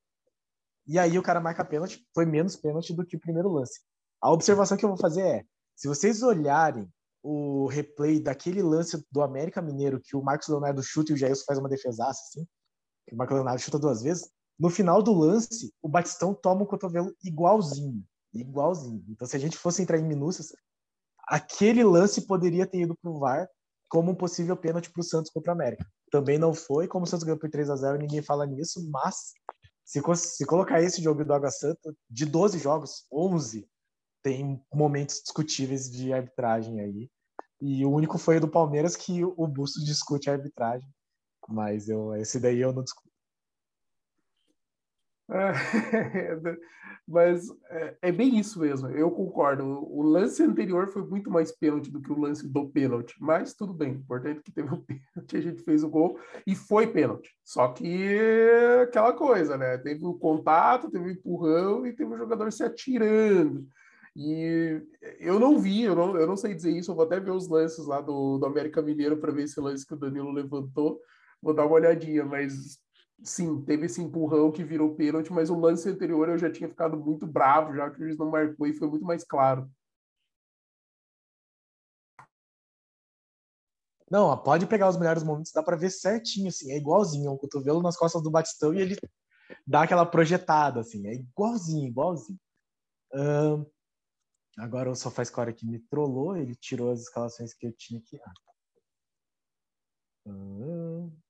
[0.85, 3.79] E aí o cara marca pênalti, foi menos pênalti do que o primeiro lance.
[4.21, 6.89] A observação que eu vou fazer é, se vocês olharem
[7.21, 11.45] o replay daquele lance do América Mineiro que o Marcos Leonardo chuta e o Jailson
[11.45, 12.45] faz uma defesaça, assim,
[13.07, 16.65] que o Marcos Leonardo chuta duas vezes, no final do lance, o Batistão toma um
[16.65, 18.03] cotovelo igualzinho.
[18.33, 19.03] Igualzinho.
[19.09, 20.53] Então, se a gente fosse entrar em minúcias,
[21.27, 23.47] aquele lance poderia ter ido para o VAR
[23.89, 25.85] como um possível pênalti para o Santos contra o América.
[26.11, 29.33] Também não foi, como o Santos ganhou por 3 a 0 ninguém fala nisso, mas
[29.85, 33.67] se, se colocar esse jogo do Água Santa, de 12 jogos, 11
[34.23, 37.09] tem momentos discutíveis de arbitragem aí.
[37.61, 40.89] E o único foi o do Palmeiras que o Busto discute a arbitragem.
[41.47, 43.11] Mas eu, esse daí eu não discuto.
[47.05, 49.65] Mas é, é, bem isso mesmo, eu concordo.
[49.65, 53.73] O lance anterior foi muito mais pênalti do que o lance do pênalti, mas tudo
[53.73, 53.91] bem.
[53.93, 57.29] Importante que teve o pênalti, a gente fez o gol e foi pênalti.
[57.43, 58.07] Só que
[58.81, 59.77] aquela coisa, né?
[59.79, 63.67] Teve o contato, teve o empurrão e teve o jogador se atirando.
[64.15, 64.81] E
[65.19, 67.49] eu não vi, eu não, eu não sei dizer isso, eu vou até ver os
[67.49, 71.01] lances lá do, do América Mineiro para ver esse lance que o Danilo levantou.
[71.43, 72.79] Vou dar uma olhadinha, mas
[73.23, 76.97] sim, teve esse empurrão que virou pênalti, mas o lance anterior eu já tinha ficado
[76.97, 79.69] muito bravo, já que o juiz não marcou e foi muito mais claro.
[84.09, 87.81] Não, pode pegar os melhores momentos, dá para ver certinho, assim, é igualzinho, o cotovelo
[87.81, 88.95] nas costas do Batistão e ele
[89.67, 92.39] dá aquela projetada, assim, é igualzinho, igualzinho.
[93.13, 93.65] Uh,
[94.57, 98.19] Agora o SofaScore aqui me trollou, ele tirou as escalações que eu tinha aqui.
[100.27, 101.22] Ah.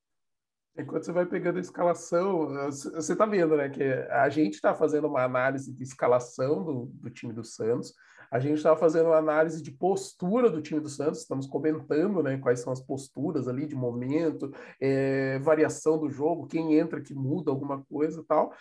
[0.76, 5.08] Enquanto você vai pegando a escalação, você está vendo, né, que a gente está fazendo
[5.08, 7.94] uma análise de escalação do, do time do Santos,
[8.32, 12.40] a gente está fazendo uma análise de postura do time do Santos, estamos comentando, né,
[12.40, 17.52] quais são as posturas ali de momento, é, variação do jogo, quem entra que muda
[17.52, 18.52] alguma coisa tal.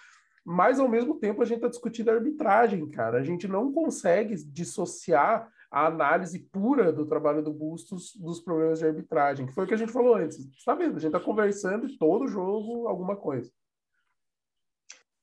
[0.45, 3.19] mas ao mesmo tempo a gente está discutindo a arbitragem, cara.
[3.19, 8.87] A gente não consegue dissociar a análise pura do trabalho do Bustos dos problemas de
[8.87, 10.37] arbitragem, que foi o que a gente falou antes.
[10.37, 10.97] Você está vendo?
[10.97, 13.51] A gente está conversando e todo jogo alguma coisa.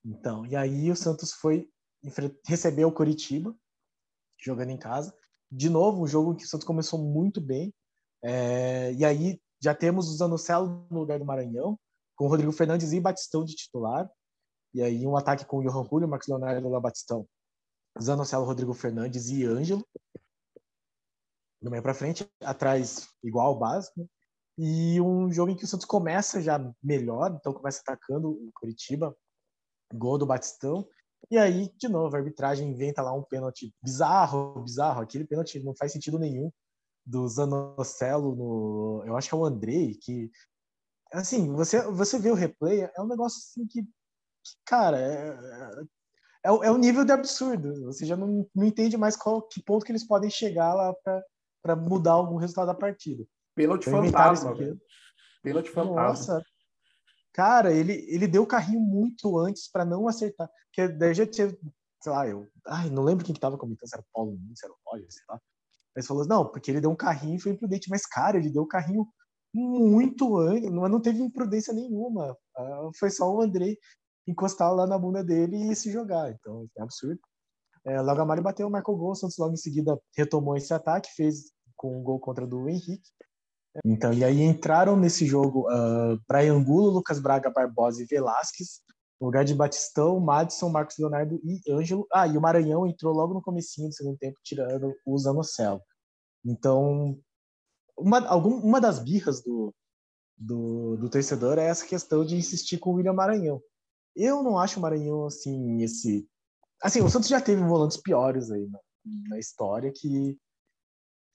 [0.03, 1.69] Então, e aí o Santos foi
[2.47, 3.55] receber o Coritiba,
[4.43, 5.15] jogando em casa.
[5.51, 7.71] De novo, um jogo que o Santos começou muito bem.
[8.23, 11.77] É, e aí já temos o Zanocelo no lugar do Maranhão,
[12.15, 14.09] com o Rodrigo Fernandes e Batistão de titular.
[14.73, 17.27] E aí um ataque com o Johan Julio, Marcos Leonardo e Batistão.
[18.01, 19.85] Zanocelo, Rodrigo Fernandes e Ângelo.
[21.61, 24.09] Do meio para frente, atrás igual básico.
[24.57, 29.15] E um jogo em que o Santos começa já melhor, então começa atacando o Curitiba,
[29.93, 30.87] gol do Batistão.
[31.31, 35.01] E aí, de novo, a arbitragem inventa lá um pênalti bizarro, bizarro.
[35.01, 36.51] Aquele pênalti não faz sentido nenhum
[37.05, 39.03] do Zanocelo no.
[39.05, 40.31] Eu acho que é o Andrei, que.
[41.11, 43.83] Assim, você, você vê o replay, é um negócio assim que.
[43.83, 45.29] que cara, é,
[46.45, 47.85] é, é, o nível de absurdo.
[47.85, 51.23] Você já não, não entende mais qual que ponto que eles podem chegar lá para
[51.75, 53.25] mudar algum resultado da partida.
[53.55, 54.79] Pênalti fantasma, velho.
[55.43, 56.07] Pênalti fantasma.
[56.07, 56.43] Nossa,
[57.33, 60.49] Cara, ele, ele deu o carrinho muito antes para não acertar.
[60.65, 61.47] Porque daí já tinha,
[62.01, 62.47] sei lá, eu.
[62.67, 65.07] Ai, não lembro quem que tava comentando, se era o Paulo se era o Roger,
[65.09, 65.39] sei lá.
[65.95, 67.89] Mas falou, não, porque ele deu um carrinho e foi imprudente.
[67.89, 69.07] Mas, cara, ele deu o carrinho
[69.53, 72.37] muito antes, mas não teve imprudência nenhuma.
[72.55, 73.77] Ah, foi só o Andrei
[74.27, 76.31] encostar lá na bunda dele e se jogar.
[76.31, 77.19] Então, é absurdo.
[77.89, 81.09] É, logo a Mari bateu, o gol, o Santos logo em seguida retomou esse ataque,
[81.15, 83.09] fez com o gol contra do Henrique.
[83.85, 88.81] Então, e aí entraram nesse jogo uh, Brian Angulo, Lucas Braga, Barbosa e Velasquez,
[89.19, 92.07] no lugar de Batistão, Madison, Marcos Leonardo e Ângelo.
[92.11, 95.81] Ah, e o Maranhão entrou logo no comecinho do segundo tempo, tirando o Zanocelo.
[96.45, 97.17] Então,
[97.97, 99.73] uma, algum, uma das birras do,
[100.37, 103.61] do, do, torcedor é essa questão de insistir com o William Maranhão.
[104.15, 106.27] Eu não acho o Maranhão, assim, esse...
[106.81, 108.79] Assim, o Santos já teve volantes piores aí na,
[109.29, 110.37] na história que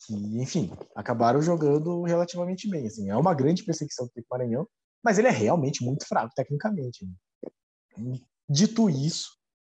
[0.06, 2.86] que, enfim, acabaram jogando relativamente bem.
[2.86, 4.68] Assim, é uma grande perseguição do Maranhão,
[5.02, 7.06] mas ele é realmente muito fraco tecnicamente.
[7.96, 8.18] Né?
[8.48, 9.30] Dito isso,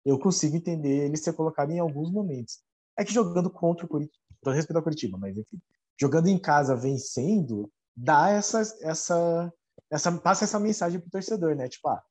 [0.04, 2.58] eu consigo entender ele ser colocado em alguns momentos.
[2.98, 5.58] É que jogando contra o Curitiba, todo respeito ao Curitiba, mas enfim,
[5.98, 9.52] jogando em casa vencendo, dá essa, essa,
[9.90, 11.68] essa passa essa mensagem pro torcedor, né?
[11.68, 12.02] Tipo, ah,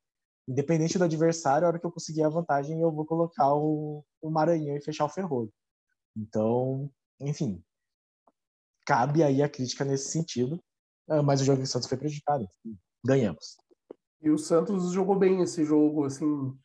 [0.48, 4.30] independente do adversário, a hora que eu conseguir a vantagem, eu vou colocar o, o
[4.30, 5.52] Maranhão e fechar o Ferrolho.
[6.16, 7.62] Então, enfim,
[8.86, 10.60] cabe aí a crítica nesse sentido,
[11.10, 12.48] ah, mas o jogo do Santos foi prejudicado.
[13.06, 13.58] Ganhamos.
[14.22, 16.58] E o Santos jogou bem esse jogo, assim,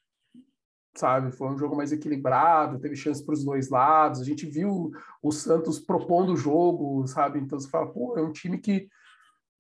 [0.95, 1.33] sabe?
[1.33, 4.21] Foi um jogo mais equilibrado, teve chance para os dois lados.
[4.21, 4.90] A gente viu
[5.23, 7.38] o Santos propondo o jogo, sabe?
[7.38, 8.88] Então você fala, pô, é um time que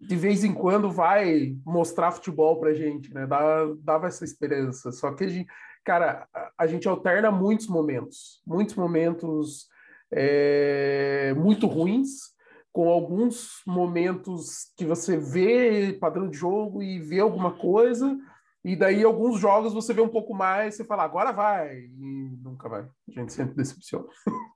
[0.06, 3.26] de vez em quando vai mostrar futebol pra gente, né?
[3.26, 4.90] Dá, dava essa esperança.
[4.90, 5.48] Só que, a gente,
[5.84, 9.68] cara, a gente alterna muitos momentos, muitos momentos
[10.10, 12.32] é, muito ruins
[12.72, 18.18] com alguns momentos que você vê padrão de jogo e vê alguma coisa,
[18.64, 22.68] e daí alguns jogos você vê um pouco mais, você fala, agora vai, e nunca
[22.68, 22.88] vai.
[23.10, 24.06] A gente sempre decepciona.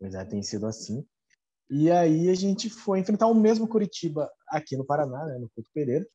[0.00, 1.04] Pois é, tem sido assim.
[1.70, 5.70] E aí a gente foi enfrentar o mesmo Curitiba aqui no Paraná, né, no Couto
[5.72, 6.06] Pereira,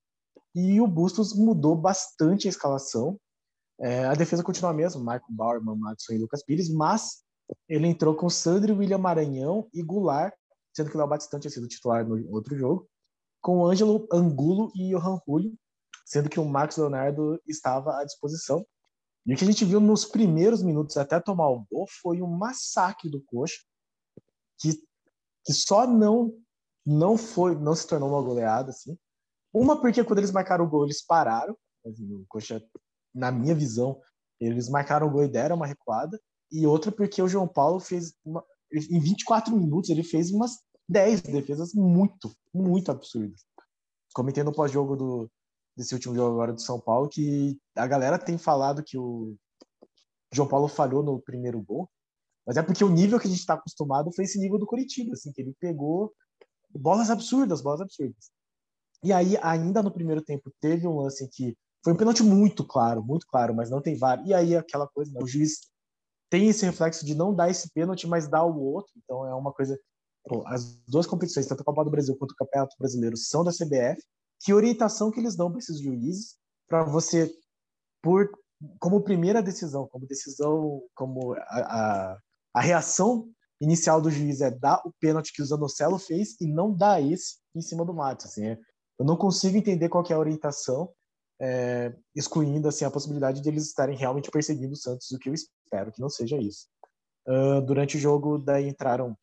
[0.56, 3.20] e o Bustos mudou bastante a escalação.
[3.80, 7.24] É, a defesa continua a mesma, Michael Bauer, Madison e Lucas Pires, mas
[7.68, 10.34] ele entrou com Sandro, William Maranhão e Goulart
[10.74, 12.90] sendo que o Léo Batistão tinha sido titular no outro jogo,
[13.42, 15.54] com Ângelo Angulo e Johan Julio,
[16.06, 18.66] sendo que o Marcos Leonardo estava à disposição.
[19.26, 22.28] E o que a gente viu nos primeiros minutos até tomar o gol foi um
[22.28, 23.62] massacre do Coxa,
[24.60, 24.82] que,
[25.46, 26.34] que só não
[26.86, 28.98] não foi, não se tornou uma goleada assim.
[29.54, 32.62] Uma porque quando eles marcaram o gol eles pararam, assim, o Coxa,
[33.14, 34.02] na minha visão,
[34.40, 36.20] eles marcaram o gol e deram uma recuada.
[36.52, 41.22] E outra porque o João Paulo fez uma, em 24 minutos, ele fez umas 10
[41.22, 43.42] defesas muito, muito absurdas.
[44.14, 45.32] Comentei no pós-jogo do,
[45.76, 49.36] desse último jogo agora do São Paulo que a galera tem falado que o
[50.32, 51.90] João Paulo falhou no primeiro gol,
[52.46, 55.14] mas é porque o nível que a gente está acostumado foi esse nível do Curitiba,
[55.14, 56.14] assim, que ele pegou
[56.74, 58.32] bolas absurdas, bolas absurdas.
[59.04, 63.04] E aí, ainda no primeiro tempo, teve um lance que foi um pênalti muito claro,
[63.04, 64.26] muito claro, mas não tem VAR.
[64.26, 65.20] E aí, aquela coisa, né?
[65.22, 65.60] o juiz
[66.30, 68.92] tem esse reflexo de não dar esse pênalti, mas dar o outro.
[68.98, 69.78] Então é uma coisa.
[70.26, 73.52] Pô, as duas competições, tanto a Copa do Brasil quanto o Campeonato Brasileiro, são da
[73.52, 74.02] CBF.
[74.42, 77.32] Que orientação que eles dão para esses juízes para você,
[78.02, 78.30] por
[78.80, 82.18] como primeira decisão, como decisão, como a,
[82.54, 86.74] a, reação inicial do juiz é dar o pênalti que o Zanocelo fez e não
[86.74, 88.28] dar esse em cima do Matos.
[88.28, 88.60] Assim, é,
[89.00, 90.90] eu não consigo entender qual é a orientação
[91.42, 95.34] é, excluindo assim a possibilidade de eles estarem realmente perseguindo o Santos, o que eu
[95.34, 96.68] espero que não seja isso.
[97.28, 99.18] Uh, durante o jogo, daí entraram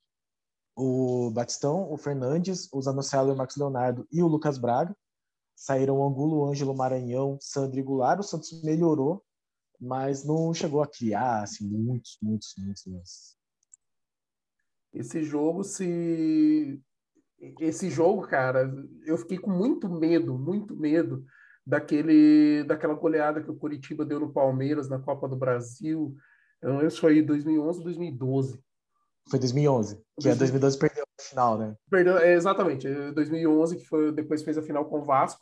[0.76, 4.96] o Batistão, o Fernandes, o Zanocelo, o Marcos Leonardo e o Lucas Braga.
[5.54, 8.20] Saíram o Angulo, Ângelo Maranhão, Sandro e Goulart.
[8.20, 9.22] O Santos melhorou,
[9.80, 13.36] mas não chegou a criar assim, muitos, muitos, muitos lances.
[14.92, 16.80] Esse jogo se
[17.58, 18.70] esse jogo, cara,
[19.06, 21.24] eu fiquei com muito medo, muito medo
[21.66, 26.14] daquele daquela goleada que o Curitiba deu no Palmeiras na Copa do Brasil.
[26.86, 28.62] Isso aí 2011, 2012.
[29.30, 31.76] Foi 2011, que a 2012 perdeu a final, né?
[31.88, 35.40] Perdeu, é, exatamente, 2011 que foi depois fez a final com o Vasco,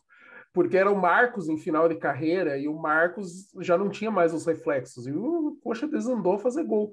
[0.59, 4.35] porque era o Marcos em final de carreira e o Marcos já não tinha mais
[4.35, 6.91] os reflexos e o Coxa desandou a fazer gol.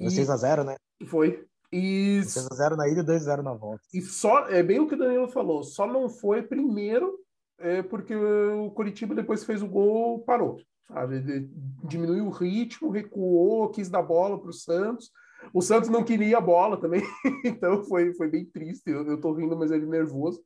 [0.00, 0.74] E 6 a 0, né?
[1.06, 1.44] Foi.
[1.70, 3.82] E 6x0 na ida e 2x0 na volta.
[3.92, 7.18] E só, é bem o que o Danilo falou, só não foi primeiro
[7.58, 11.46] é, porque o Curitiba depois fez o gol, parou, sabe?
[11.84, 15.10] Diminuiu o ritmo, recuou, quis dar bola para o Santos.
[15.52, 17.02] O Santos não queria a bola também,
[17.44, 18.88] então foi, foi bem triste.
[18.88, 20.42] Eu, eu tô rindo, mas ele nervoso.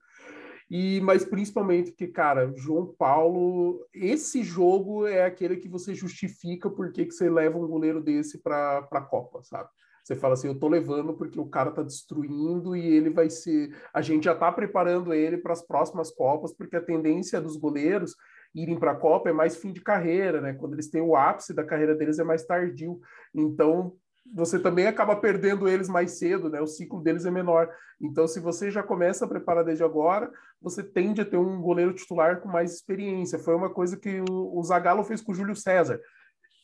[0.74, 7.04] E, mas principalmente que, cara, João Paulo, esse jogo é aquele que você justifica porque
[7.04, 9.68] que você leva um goleiro desse para a Copa, sabe?
[10.02, 13.76] Você fala assim, eu tô levando porque o cara tá destruindo e ele vai ser.
[13.92, 18.16] A gente já tá preparando ele para as próximas Copas, porque a tendência dos goleiros
[18.54, 20.54] irem para a Copa é mais fim de carreira, né?
[20.54, 22.98] Quando eles têm o ápice da carreira deles é mais tardio.
[23.34, 23.94] Então,
[24.34, 26.60] você também acaba perdendo eles mais cedo, né?
[26.60, 27.68] O ciclo deles é menor.
[28.00, 30.30] Então, se você já começa a preparar desde agora,
[30.60, 33.38] você tende a ter um goleiro titular com mais experiência.
[33.38, 36.00] Foi uma coisa que o Zagallo fez com o Júlio César.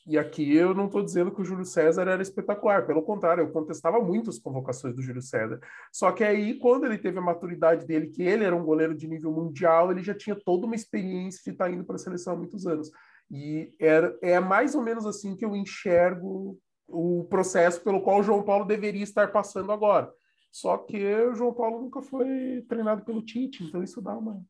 [0.09, 3.53] E aqui eu não estou dizendo que o Júlio César era espetacular, pelo contrário, eu
[3.53, 5.61] contestava muito as convocações do Júlio César.
[5.93, 9.07] Só que aí, quando ele teve a maturidade dele, que ele era um goleiro de
[9.07, 12.33] nível mundial, ele já tinha toda uma experiência de estar tá indo para a seleção
[12.33, 12.91] há muitos anos.
[13.31, 18.23] E era, é mais ou menos assim que eu enxergo o processo pelo qual o
[18.23, 20.13] João Paulo deveria estar passando agora.
[20.51, 24.43] Só que o João Paulo nunca foi treinado pelo Tite, então isso dá uma,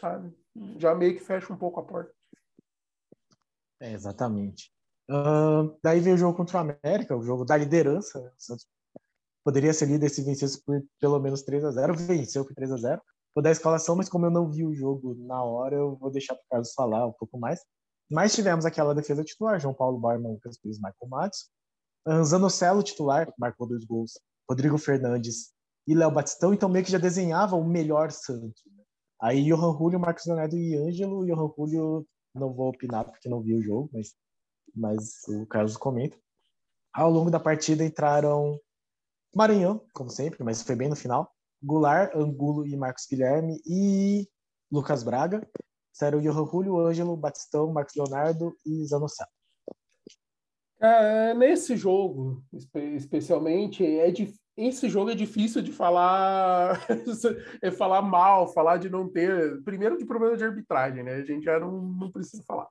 [0.00, 0.34] sabe,
[0.76, 2.12] já meio que fecha um pouco a porta.
[3.80, 4.72] É, exatamente.
[5.10, 8.20] Uh, daí veio o jogo contra o América, o jogo da liderança.
[8.20, 8.30] Né?
[8.38, 8.66] Santos
[9.44, 12.76] poderia ser líder se vencesse por pelo menos 3 a 0 venceu por 3 a
[12.76, 13.02] 0
[13.34, 16.10] Vou dar a escalação, mas como eu não vi o jogo na hora, eu vou
[16.10, 17.60] deixar para o Carlos falar um pouco mais.
[18.08, 21.50] Mas tivemos aquela defesa titular, João Paulo Barman, Lucas Pires, Michael Matos.
[22.22, 24.12] Zanocelo titular, marcou dois gols.
[24.48, 25.52] Rodrigo Fernandes
[25.86, 28.62] e Léo Batistão, então meio que já desenhava o melhor Santos.
[28.66, 28.84] Né?
[29.22, 31.24] Aí Johan Julio, Marcos Leonardo e Ângelo.
[31.26, 34.14] Johan Julio, não vou opinar porque não vi o jogo, mas
[34.74, 36.18] mas o Carlos comenta.
[36.92, 38.58] Ao longo da partida entraram
[39.34, 41.30] Maranhão, como sempre, mas foi bem no final.
[41.62, 44.28] Goulart, Angulo e Marcos Guilherme e
[44.70, 45.48] Lucas Braga.
[45.92, 49.30] Saíram Johan Julio, Ângelo, Batistão, Marcos Leonardo e Zanocelo.
[50.84, 52.44] É, nesse jogo,
[52.94, 54.12] especialmente, é,
[54.54, 56.78] esse jogo é difícil de falar,
[57.62, 59.62] é falar mal, falar de não ter.
[59.62, 61.14] Primeiro de problema de arbitragem, né?
[61.14, 62.68] A gente já não, não precisa falar.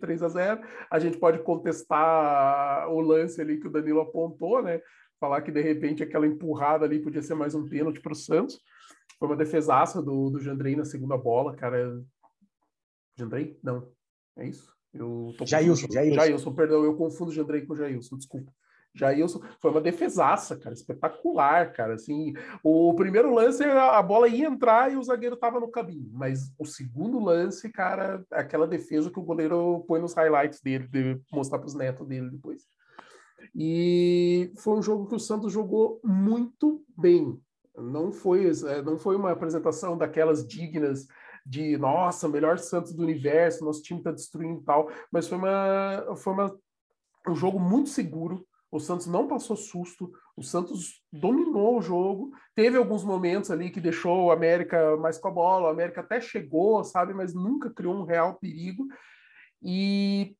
[0.00, 4.80] 3 a 0 A gente pode contestar o lance ali que o Danilo apontou, né?
[5.20, 8.58] Falar que de repente aquela empurrada ali podia ser mais um pênalti para o Santos.
[9.18, 12.02] Foi uma defesaça do, do Jandrei na segunda bola, cara.
[13.18, 13.60] Jandrei?
[13.62, 13.92] Não.
[14.38, 14.79] É isso?
[14.92, 16.14] Eu tô Jailson, Jailson.
[16.14, 18.52] Jailson, perdão, eu confundo Jandrei com Jailson, desculpa.
[18.94, 21.94] Jailson foi uma defesaça, cara, espetacular, cara.
[21.94, 26.52] Assim, o primeiro lance a bola ia entrar e o zagueiro estava no caminho, mas
[26.58, 31.20] o segundo lance, cara, é aquela defesa que o goleiro põe nos highlights dele, de
[31.32, 32.66] mostrar para os netos dele depois.
[33.54, 37.40] E foi um jogo que o Santos jogou muito bem.
[37.76, 41.06] Não foi, é, não foi uma apresentação daquelas dignas
[41.46, 46.16] de nossa, melhor Santos do universo, nosso time está destruindo e tal, mas foi uma,
[46.16, 46.56] foi uma,
[47.28, 52.30] um jogo muito seguro, o Santos não passou susto, o Santos dominou o jogo.
[52.54, 56.20] Teve alguns momentos ali que deixou o América mais com a bola, o América até
[56.20, 58.86] chegou, sabe, mas nunca criou um real perigo.
[59.60, 60.36] E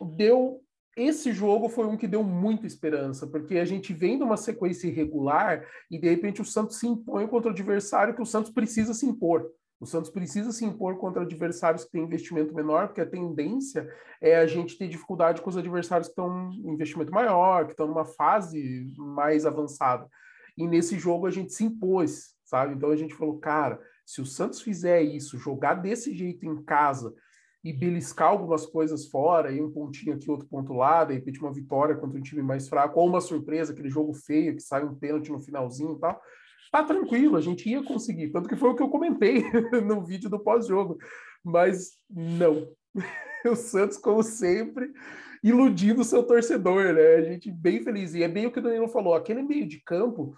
[0.00, 0.64] deu
[0.96, 4.86] esse jogo foi um que deu muita esperança, porque a gente vem de uma sequência
[4.86, 8.94] irregular e de repente o Santos se impõe contra o adversário que o Santos precisa
[8.94, 9.50] se impor.
[9.84, 13.86] O Santos precisa se impor contra adversários que têm investimento menor, porque a tendência
[14.18, 17.86] é a gente ter dificuldade com os adversários que estão em investimento maior, que estão
[17.86, 20.08] numa fase mais avançada.
[20.56, 22.74] E nesse jogo a gente se impôs, sabe?
[22.74, 27.14] Então a gente falou, cara, se o Santos fizer isso, jogar desse jeito em casa
[27.62, 31.52] e beliscar algumas coisas fora, e um pontinho aqui, outro ponto lá, de repente uma
[31.52, 34.94] vitória contra um time mais fraco, ou uma surpresa, aquele jogo feio que sai um
[34.94, 36.18] pênalti no finalzinho e tal,
[36.70, 38.30] tá tranquilo, a gente ia conseguir.
[38.30, 39.42] Tanto que foi o que eu comentei
[39.84, 40.98] no vídeo do pós-jogo.
[41.42, 42.68] Mas não.
[43.46, 44.92] o Santos, como sempre,
[45.42, 47.16] iludindo o seu torcedor, né?
[47.16, 48.14] A gente bem feliz.
[48.14, 50.34] E é bem o que o Danilo falou: aquele meio de campo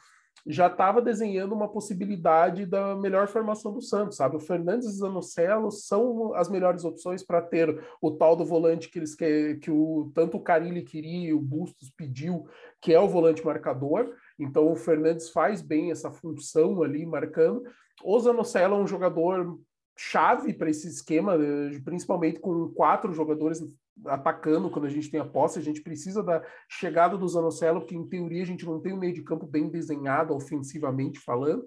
[0.47, 4.37] já estava desenhando uma possibilidade da melhor formação do Santos, sabe?
[4.37, 8.89] O Fernandes e o Zanocelo são as melhores opções para ter o tal do volante
[8.89, 12.47] que eles que, que o tanto o Carilli queria, o Bustos pediu,
[12.81, 14.15] que é o volante marcador.
[14.39, 17.63] Então o Fernandes faz bem essa função ali marcando.
[18.05, 19.59] O Zanocelo é um jogador
[19.97, 21.81] chave para esse esquema, né?
[21.85, 23.63] principalmente com quatro jogadores
[24.05, 27.97] atacando quando a gente tem a posse, a gente precisa da chegada do Zanocelo, porque
[27.97, 31.65] em teoria a gente não tem um meio de campo bem desenhado ofensivamente falando.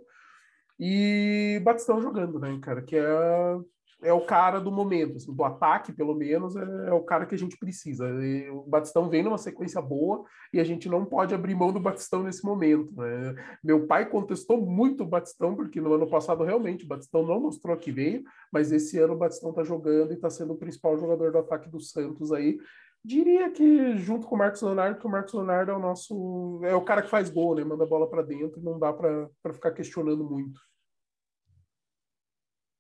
[0.80, 3.60] E Batistão jogando, né, cara, que é
[4.02, 7.36] é o cara do momento, assim, do ataque, pelo menos, é, é, o cara que
[7.36, 8.08] a gente precisa.
[8.24, 10.24] E o Batistão vem numa sequência boa
[10.54, 12.94] e a gente não pode abrir mão do Batistão nesse momento.
[12.96, 13.36] Né?
[13.64, 17.76] Meu pai contestou muito o Batistão, porque no ano passado realmente o Batistão não mostrou
[17.76, 21.32] que veio, mas esse ano o Batistão está jogando e está sendo o principal jogador
[21.32, 22.58] do ataque do Santos aí.
[23.04, 26.60] Diria que junto com o Marcos Leonardo, que o Marcos Leonardo é o nosso.
[26.64, 27.64] é o cara que faz gol, né?
[27.64, 30.60] Manda a bola para dentro não dá para ficar questionando muito.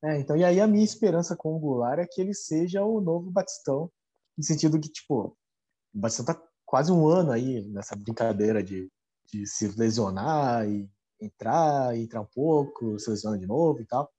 [0.03, 3.01] É, então, e aí a minha esperança com o Goulart é que ele seja o
[3.01, 3.91] novo Batistão,
[4.37, 5.37] no sentido que, tipo,
[5.93, 8.89] o Batistão tá quase um ano aí nessa brincadeira de,
[9.31, 10.89] de se lesionar e
[11.19, 14.09] entrar, e entrar um pouco, se lesiona de novo e tal.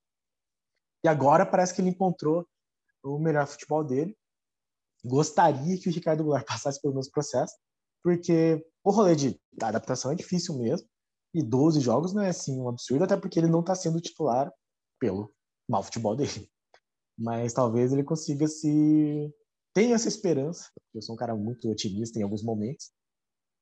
[1.03, 2.47] E agora parece que ele encontrou
[3.03, 4.14] o melhor futebol dele.
[5.03, 7.55] Gostaria que o Ricardo Goulart passasse pelo mesmo processo,
[8.03, 10.87] porque o rolê de adaptação é difícil mesmo,
[11.33, 14.53] e 12 jogos não é assim um absurdo, até porque ele não está sendo titular
[14.99, 15.33] pelo
[15.71, 16.51] mau futebol dele.
[17.16, 19.33] Mas talvez ele consiga se.
[19.73, 22.91] Tenho essa esperança, eu sou um cara muito otimista em alguns momentos,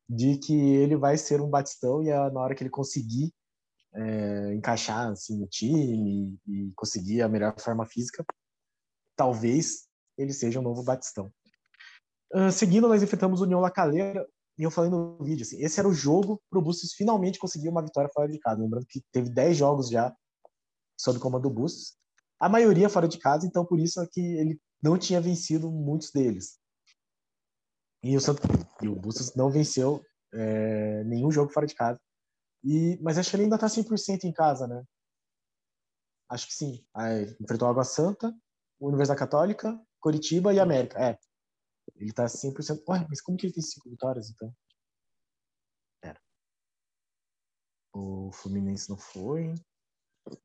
[0.09, 3.31] de que ele vai ser um Batistão e na hora que ele conseguir
[3.95, 8.25] é, encaixar assim, no time e, conseguir a melhor forma física,
[9.15, 9.87] talvez
[10.17, 11.31] ele seja um novo Batistão.
[12.33, 14.27] Uh, seguindo, nós enfrentamos o União La Calera,
[14.59, 17.69] e eu falei no vídeo, assim, esse era o jogo para o Bustos finalmente conseguir
[17.69, 18.63] uma vitória fora de casa.
[18.63, 20.15] Lembrando que teve 10 jogos já
[20.99, 21.97] sob comando do Bustos.
[22.41, 26.11] A maioria fora de casa, então por isso é que ele não tinha vencido muitos
[26.11, 26.59] deles.
[28.03, 28.43] E o, Santo,
[28.83, 32.01] e o Bustos não venceu é, nenhum jogo fora de casa.
[32.65, 34.85] E, mas acho que ele ainda está 100% em casa, né?
[36.29, 36.85] Acho que sim.
[36.95, 38.35] Aí, enfrentou a Água Santa,
[38.81, 40.99] Universidade Católica, Coritiba e América.
[41.03, 41.19] É.
[41.97, 42.83] Ele está 100%.
[42.89, 44.55] Ué, mas como que ele tem cinco vitórias, então?
[46.01, 46.21] Pera.
[47.93, 49.55] O Fluminense não foi.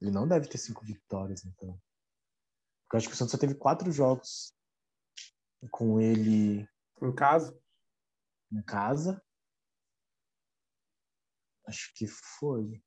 [0.01, 1.79] Ele não deve ter cinco vitórias, então.
[2.83, 4.53] Porque eu acho que o Santos só teve quatro jogos
[5.71, 6.67] com ele.
[7.01, 7.57] Em casa?
[8.51, 9.23] Em casa.
[11.65, 12.83] Acho que foi.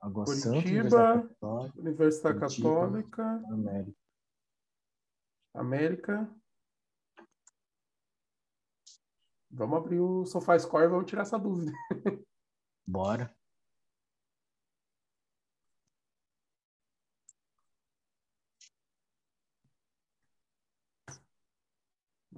[0.00, 3.98] Água Curitiba, Santa, Universidade Católica, América.
[5.54, 6.40] América.
[9.50, 11.72] Vamos abrir o SofaScore e vamos tirar essa dúvida.
[12.86, 13.37] Bora.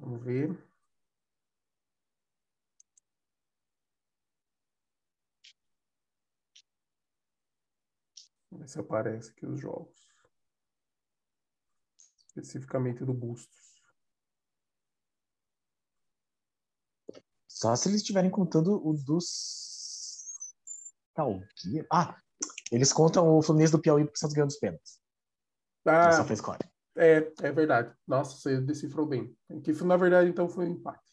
[0.01, 0.48] Vamos ver.
[8.51, 9.94] Vamos ver se aparece aqui os jogos.
[12.28, 13.74] Especificamente do Bustos.
[17.46, 20.38] Só se eles estiverem contando o dos.
[21.14, 21.86] Talguia.
[21.92, 22.18] Ah!
[22.72, 24.98] Eles contam o Fluminense do Piauí porque Santos ganhando os pênaltis.
[25.84, 26.70] Ah, só fez core.
[26.97, 27.95] É, é verdade.
[28.07, 29.34] Nossa, você decifrou bem.
[29.62, 31.11] Que na verdade então foi um empate.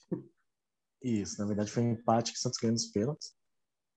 [1.02, 3.34] Isso, na verdade foi um empate que Santos ganhou nos pênaltis.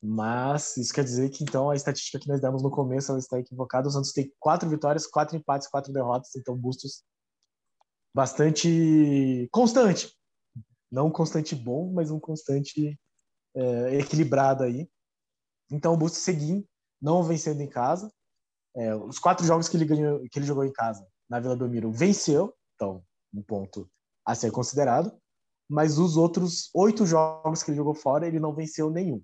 [0.03, 3.39] Mas isso quer dizer que então a estatística que nós demos no começo ela está
[3.39, 3.89] equivocada.
[3.89, 6.35] O Santos tem quatro vitórias, quatro empates, quatro derrotas.
[6.37, 7.05] Então Bustos
[8.15, 10.15] bastante constante.
[10.91, 12.99] Não um constante bom, mas um constante
[13.55, 14.89] é, equilibrado aí.
[15.71, 16.67] Então o Bustos seguindo,
[17.01, 18.11] não vencendo em casa.
[18.81, 21.93] É, os quatro jogos que ele, ganhou, que ele jogou em casa na Vila Belmiro
[21.93, 23.87] venceu, então um ponto
[24.25, 25.13] a ser considerado,
[25.69, 29.23] mas os outros oito jogos que ele jogou fora, ele não venceu nenhum.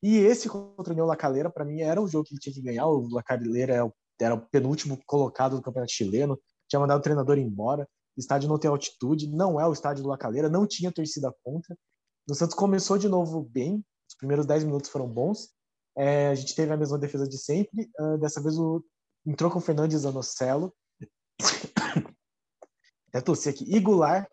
[0.00, 2.62] E esse contra o União Lacaleira, para mim, era o jogo que ele tinha que
[2.62, 2.86] ganhar.
[2.86, 7.88] O Lacaleira é era o penúltimo colocado do campeonato chileno, tinha mandado o treinador embora.
[8.16, 11.76] Estádio não tem altitude, não é o estádio do Lacaleira, não tinha torcida contra.
[12.28, 15.50] O Santos começou de novo bem, os primeiros dez minutos foram bons.
[15.98, 17.90] É, a gente teve a mesma defesa de sempre.
[17.98, 18.84] Uh, dessa vez o,
[19.26, 20.72] entrou com o Fernandes Zanocelo,
[23.08, 23.64] até torcer aqui.
[23.68, 24.28] E Goulart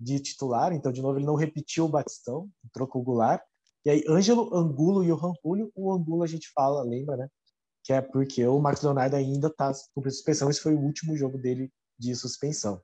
[0.00, 3.42] de titular, então de novo ele não repetiu o Batistão, entrou com o Goulart.
[3.84, 5.70] E aí, Ângelo, Angulo e o Rampulho.
[5.74, 7.28] O Angulo a gente fala, lembra, né?
[7.84, 10.50] Que é porque o Marcos Leonardo ainda está cumprindo suspensão.
[10.50, 12.82] Esse foi o último jogo dele de suspensão.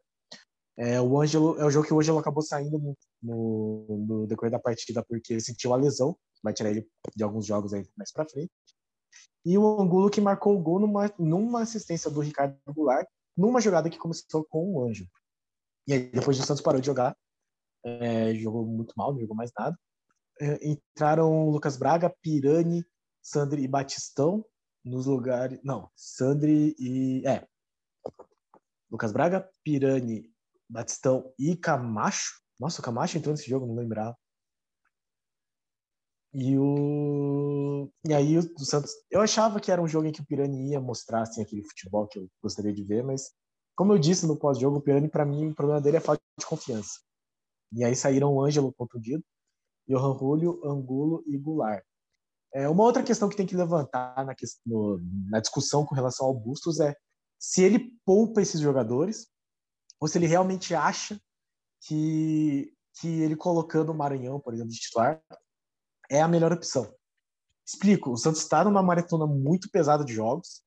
[0.76, 4.50] É, o Ângelo, é o jogo que o Ângelo acabou saindo no, no, no, decorrer
[4.50, 6.16] da partida porque ele sentiu a lesão.
[6.44, 6.86] Vai tirar ele
[7.16, 8.52] de alguns jogos aí mais para frente.
[9.46, 13.88] E o Angulo que marcou o gol numa, numa assistência do Ricardo Goulart, numa jogada
[13.88, 15.08] que começou com o Ângelo.
[15.88, 17.16] E aí, depois o Santos parou de jogar.
[17.84, 19.76] É, jogou muito mal, não jogou mais nada.
[20.40, 22.84] É, entraram Lucas Braga, Pirani,
[23.22, 24.44] Sandri e Batistão
[24.84, 25.58] nos lugares.
[25.64, 27.26] Não, Sandri e.
[27.26, 27.46] É.
[28.90, 30.30] Lucas Braga, Pirani,
[30.68, 32.40] Batistão e Camacho.
[32.60, 34.16] Nossa, o Camacho entrou nesse jogo, não lembrava.
[36.34, 40.26] E o e aí o, Santos, eu achava que era um jogo em que o
[40.26, 43.30] Pirani ia mostrar assim aquele futebol que eu gostaria de ver, mas
[43.76, 46.44] como eu disse no pós-jogo, o Pirani para mim o problema dele é falta de
[46.46, 47.00] confiança.
[47.72, 49.22] E aí saíram o Ângelo contundido,
[49.88, 51.84] Johan Julio, Angulo e Goulart.
[52.52, 54.34] É, uma outra questão que tem que levantar na,
[54.66, 56.94] no, na discussão com relação ao Bustos é
[57.38, 59.28] se ele poupa esses jogadores
[60.00, 61.20] ou se ele realmente acha
[61.82, 65.20] que, que ele colocando o Maranhão, por exemplo, de titular,
[66.14, 66.94] é a melhor opção.
[67.66, 70.62] Explico, o Santos está numa maratona muito pesada de jogos.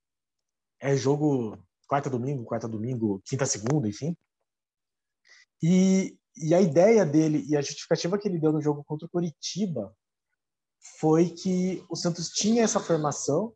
[0.79, 4.15] É jogo quarta domingo, quarta domingo, quinta segunda, enfim.
[5.63, 9.09] E, e a ideia dele e a justificativa que ele deu no jogo contra o
[9.09, 9.95] Curitiba
[10.99, 13.53] foi que o Santos tinha essa formação,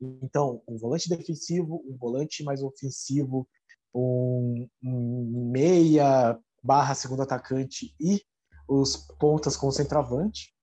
[0.00, 3.48] então um volante defensivo, um volante mais ofensivo,
[3.94, 8.22] um, um meia barra segundo atacante e
[8.68, 10.54] os pontas com o centroavante,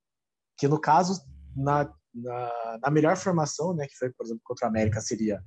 [0.59, 1.23] que no caso,
[1.55, 5.41] na, na, na, melhor formação, né, que foi, por exemplo, contra a América, seria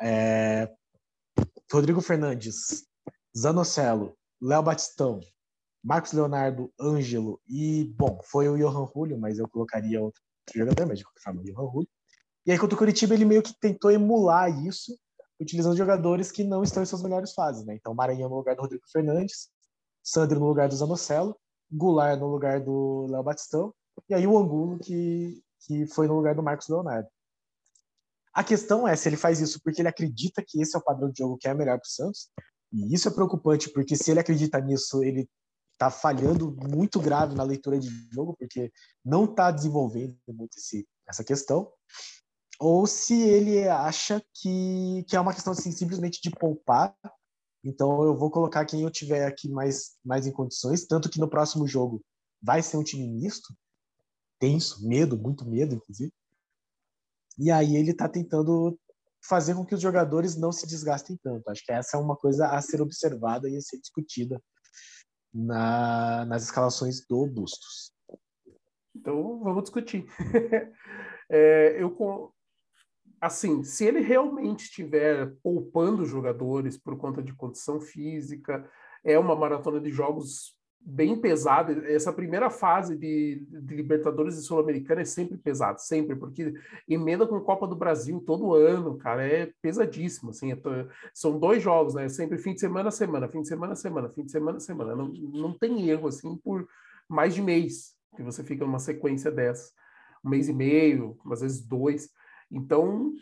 [0.00, 0.72] é,
[1.70, 2.86] Rodrigo Fernandes,
[3.36, 5.20] Zanocelo, Léo Batistão,
[5.84, 10.22] Marcos Leonardo, Ângelo e, bom, foi o Johan Julio, mas eu colocaria outro
[10.54, 11.88] jogador, mas de qualquer forma, o Johan Julio.
[12.46, 14.98] E aí, contra o Curitiba, ele meio que tentou emular isso,
[15.38, 17.74] utilizando jogadores que não estão em suas melhores fases, né?
[17.74, 19.50] Então, Maranhão no lugar do Rodrigo Fernandes,
[20.02, 21.38] Sandro no lugar do Zanocelo,
[21.70, 23.74] Goulart no lugar do Léo Batistão,
[24.08, 27.08] e aí o Angulo, que, que foi no lugar do Marcos Leonardo.
[28.32, 31.10] A questão é se ele faz isso porque ele acredita que esse é o padrão
[31.10, 32.30] de jogo que é melhor para o Santos,
[32.72, 35.28] e isso é preocupante, porque se ele acredita nisso, ele
[35.72, 38.72] está falhando muito grave na leitura de jogo, porque
[39.04, 41.72] não está desenvolvendo muito esse, essa questão,
[42.58, 46.94] ou se ele acha que, que é uma questão assim, simplesmente de poupar.
[47.64, 51.28] Então eu vou colocar quem eu tiver aqui mais, mais em condições, tanto que no
[51.28, 52.04] próximo jogo
[52.40, 53.52] vai ser um time misto,
[54.38, 56.12] tenso, medo, muito medo, inclusive.
[57.38, 58.78] E aí ele está tentando
[59.22, 61.48] fazer com que os jogadores não se desgastem tanto.
[61.48, 64.40] Acho que essa é uma coisa a ser observada e a ser discutida
[65.32, 67.92] na, nas escalações do Bustos.
[68.94, 70.06] Então vamos discutir.
[71.30, 71.90] é, eu
[73.20, 78.68] assim, se ele realmente estiver poupando jogadores por conta de condição física,
[79.04, 81.72] é uma maratona de jogos bem pesada.
[81.90, 86.54] Essa primeira fase de, de Libertadores e Sul-Americana é sempre pesada, sempre, porque
[86.88, 90.56] emenda com Copa do Brasil todo ano, cara, é pesadíssimo, assim, é,
[91.12, 94.30] são dois jogos, né, sempre fim de semana, semana, fim de semana, semana, fim de
[94.30, 96.66] semana, semana, não, não tem erro, assim, por
[97.08, 99.70] mais de mês que você fica numa sequência dessa,
[100.24, 102.10] um mês e meio, às vezes dois,
[102.50, 103.12] então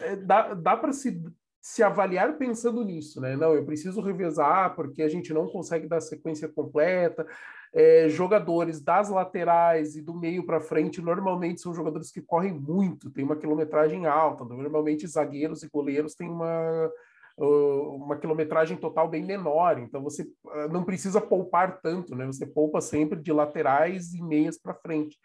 [0.00, 1.22] é, dá, dá para se
[1.64, 3.36] se avaliar pensando nisso, né?
[3.36, 7.26] Não, eu preciso revezar porque a gente não consegue dar sequência completa.
[7.72, 13.10] É, jogadores das laterais e do meio para frente normalmente são jogadores que correm muito,
[13.10, 14.44] tem uma quilometragem alta.
[14.44, 16.90] Normalmente zagueiros e goleiros têm uma
[17.36, 22.26] uma quilometragem total bem menor, então você ah, não precisa poupar tanto, né?
[22.26, 25.18] Você poupa sempre de laterais e meias para frente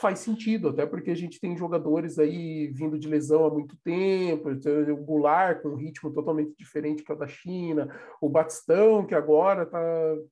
[0.00, 4.48] faz sentido, até porque a gente tem jogadores aí vindo de lesão há muito tempo,
[4.48, 7.88] o Goulart com um ritmo totalmente diferente que o da China,
[8.20, 9.80] o Batistão, que agora tá,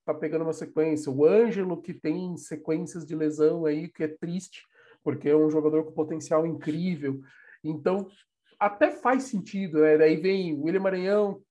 [0.05, 4.63] tá pegando uma sequência, o Ângelo, que tem sequências de lesão aí, que é triste,
[5.03, 7.21] porque é um jogador com potencial incrível.
[7.63, 8.09] Então,
[8.59, 9.99] até faz sentido, né?
[9.99, 11.43] Daí vem o William Maranhão,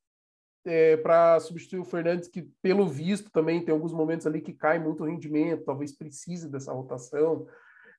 [0.66, 4.80] é, para substituir o Fernandes, que pelo visto também tem alguns momentos ali que cai
[4.80, 7.48] muito o rendimento, talvez precise dessa rotação.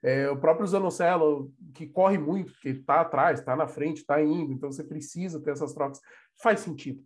[0.07, 4.52] É, o próprio Zanocelo, que corre muito, que está atrás, está na frente, está indo,
[4.52, 6.00] então você precisa ter essas trocas.
[6.40, 7.02] Faz sentido.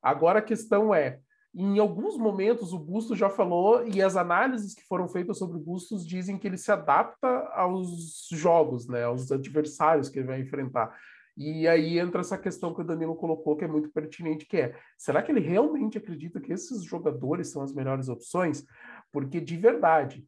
[0.00, 1.18] Agora a questão é,
[1.52, 5.60] em alguns momentos o Bustos já falou, e as análises que foram feitas sobre o
[5.60, 10.96] Bustos dizem que ele se adapta aos jogos, né, aos adversários que ele vai enfrentar.
[11.36, 14.76] E aí entra essa questão que o Danilo colocou, que é muito pertinente, que é,
[14.96, 18.64] será que ele realmente acredita que esses jogadores são as melhores opções?
[19.10, 20.24] Porque, de verdade,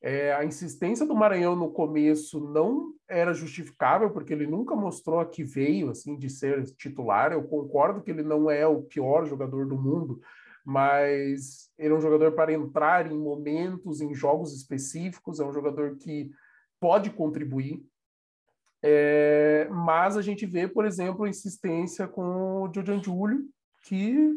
[0.00, 5.26] É, a insistência do Maranhão no começo não era justificável, porque ele nunca mostrou a
[5.26, 7.32] que veio assim de ser titular.
[7.32, 10.20] Eu concordo que ele não é o pior jogador do mundo,
[10.64, 15.96] mas ele é um jogador para entrar em momentos, em jogos específicos, é um jogador
[15.96, 16.30] que
[16.78, 17.84] pode contribuir.
[18.80, 23.48] É, mas a gente vê, por exemplo, a insistência com o Jordan Júlio,
[23.82, 24.32] que,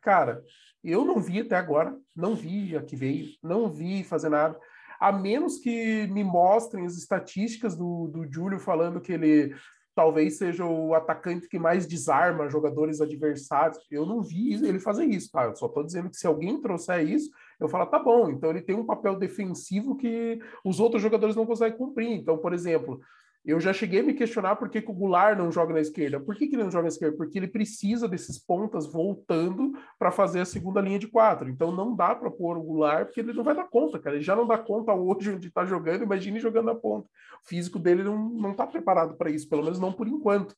[0.00, 0.44] cara,
[0.84, 4.56] eu não vi até agora, não vi a que veio, não vi fazer nada
[5.00, 9.54] a menos que me mostrem as estatísticas do, do Júlio falando que ele
[9.94, 13.78] talvez seja o atacante que mais desarma jogadores adversários.
[13.90, 15.44] Eu não vi ele fazer isso, tá?
[15.44, 18.62] Eu só estou dizendo que se alguém trouxer isso, eu falo, tá bom, então ele
[18.62, 22.12] tem um papel defensivo que os outros jogadores não conseguem cumprir.
[22.12, 23.00] Então, por exemplo,
[23.44, 26.20] eu já cheguei a me questionar por que, que o Goulart não joga na esquerda.
[26.20, 27.16] Por que, que ele não joga na esquerda?
[27.16, 31.48] Porque ele precisa desses pontas voltando para fazer a segunda linha de quatro.
[31.48, 34.16] Então não dá para pôr o Goulart, porque ele não vai dar conta, cara.
[34.16, 37.08] Ele já não dá conta hoje onde está jogando, imagine jogando na ponta.
[37.42, 40.54] O físico dele não está preparado para isso, pelo menos não por enquanto.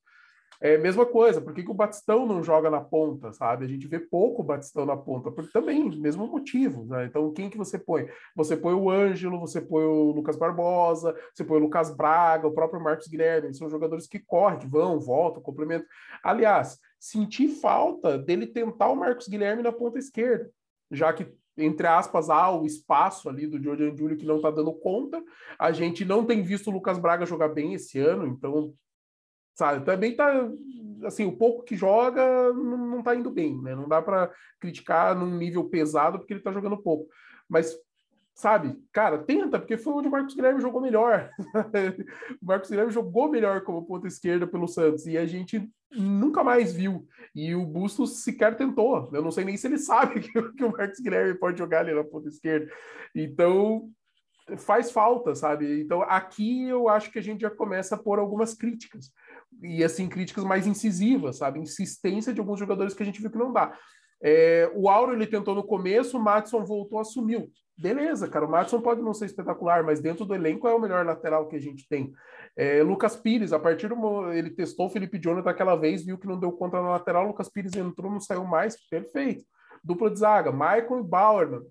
[0.65, 3.65] É mesma coisa, por que, que o Batistão não joga na ponta, sabe?
[3.65, 7.07] A gente vê pouco o Batistão na ponta, porque também, mesmo motivo, né?
[7.07, 8.09] Então, quem que você põe?
[8.37, 12.55] Você põe o Ângelo, você põe o Lucas Barbosa, você põe o Lucas Braga, o
[12.55, 15.89] próprio Marcos Guilherme, são jogadores que correm, vão, voltam, complementam.
[16.23, 20.49] Aliás, senti falta dele tentar o Marcos Guilherme na ponta esquerda,
[20.93, 24.73] já que entre aspas, há o espaço ali do Jordan Júlio que não está dando
[24.73, 25.23] conta.
[25.59, 28.73] A gente não tem visto o Lucas Braga jogar bem esse ano, então
[29.55, 29.85] sabe?
[29.85, 30.49] Também tá
[31.05, 33.75] assim, o pouco que joga não, não tá indo bem, né?
[33.75, 34.31] Não dá para
[34.61, 37.09] criticar num nível pesado porque ele tá jogando pouco.
[37.49, 37.77] Mas
[38.35, 41.31] sabe, cara, tenta, porque foi onde o Marcos Guilherme jogou melhor.
[42.41, 46.73] o Marcos Guilherme jogou melhor como ponta esquerda pelo Santos e a gente nunca mais
[46.73, 47.07] viu.
[47.35, 49.11] E o Bustos sequer tentou.
[49.13, 51.95] Eu não sei nem se ele sabe que, que o Marcos Guilherme pode jogar ali
[51.95, 52.71] na ponta esquerda.
[53.15, 53.91] Então,
[54.57, 55.83] faz falta, sabe?
[55.83, 59.13] Então, aqui eu acho que a gente já começa a pôr algumas críticas
[59.63, 61.61] e assim críticas mais incisivas, sabe?
[61.61, 63.77] Insistência de alguns jogadores que a gente viu que não dá.
[64.23, 67.51] É, o Auro ele tentou no começo, o Matson voltou, assumiu.
[67.77, 71.05] Beleza, cara, o Matson pode não ser espetacular, mas dentro do elenco é o melhor
[71.05, 72.13] lateral que a gente tem.
[72.57, 76.27] É, Lucas Pires, a partir do ele testou o Felipe Jonathan aquela vez, viu que
[76.27, 79.45] não deu conta na lateral, Lucas Pires entrou, não saiu mais, perfeito.
[79.83, 81.63] Dupla de zaga, Michael e Bauerman,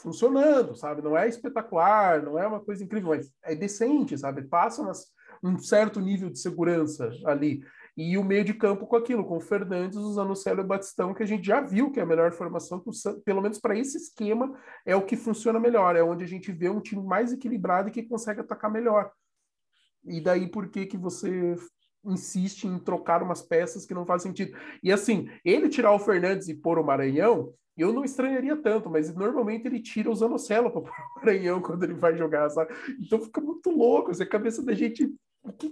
[0.00, 1.02] funcionando, sabe?
[1.02, 4.42] Não é espetacular, não é uma coisa incrível, mas é decente, sabe?
[4.42, 5.06] Passa umas
[5.42, 7.60] um certo nível de segurança ali.
[7.96, 11.24] E o meio de campo com aquilo, com o Fernandes usando o Célio Batistão, que
[11.24, 12.80] a gente já viu que é a melhor formação,
[13.24, 16.68] pelo menos para esse esquema é o que funciona melhor, é onde a gente vê
[16.68, 19.10] um time mais equilibrado e que consegue atacar melhor.
[20.04, 21.56] E daí por que, que você
[22.04, 24.56] insiste em trocar umas peças que não fazem sentido?
[24.80, 29.14] E assim, ele tirar o Fernandes e pôr o Maranhão, eu não estranharia tanto, mas
[29.14, 30.84] normalmente ele tira o Zanocelo para o
[31.16, 32.72] Maranhão quando ele vai jogar, sabe?
[33.00, 35.12] Então fica muito louco, assim, a cabeça da gente
[35.42, 35.66] o que,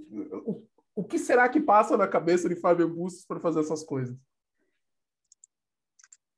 [0.47, 4.17] o, o que será que passa na cabeça de Fábio Bustos para fazer essas coisas?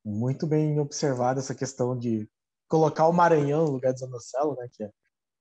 [0.03, 2.29] Muito bem observada essa questão de
[2.67, 4.91] colocar o Maranhão no lugar do Zanocelo, né, que é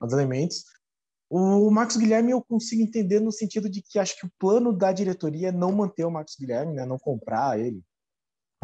[0.01, 0.64] um dos elementos.
[1.30, 4.93] O Marcos Guilherme eu consigo entender no sentido de que acho que o plano da
[4.93, 7.82] diretoria é não manter o Marcos Guilherme, né, não comprar ele.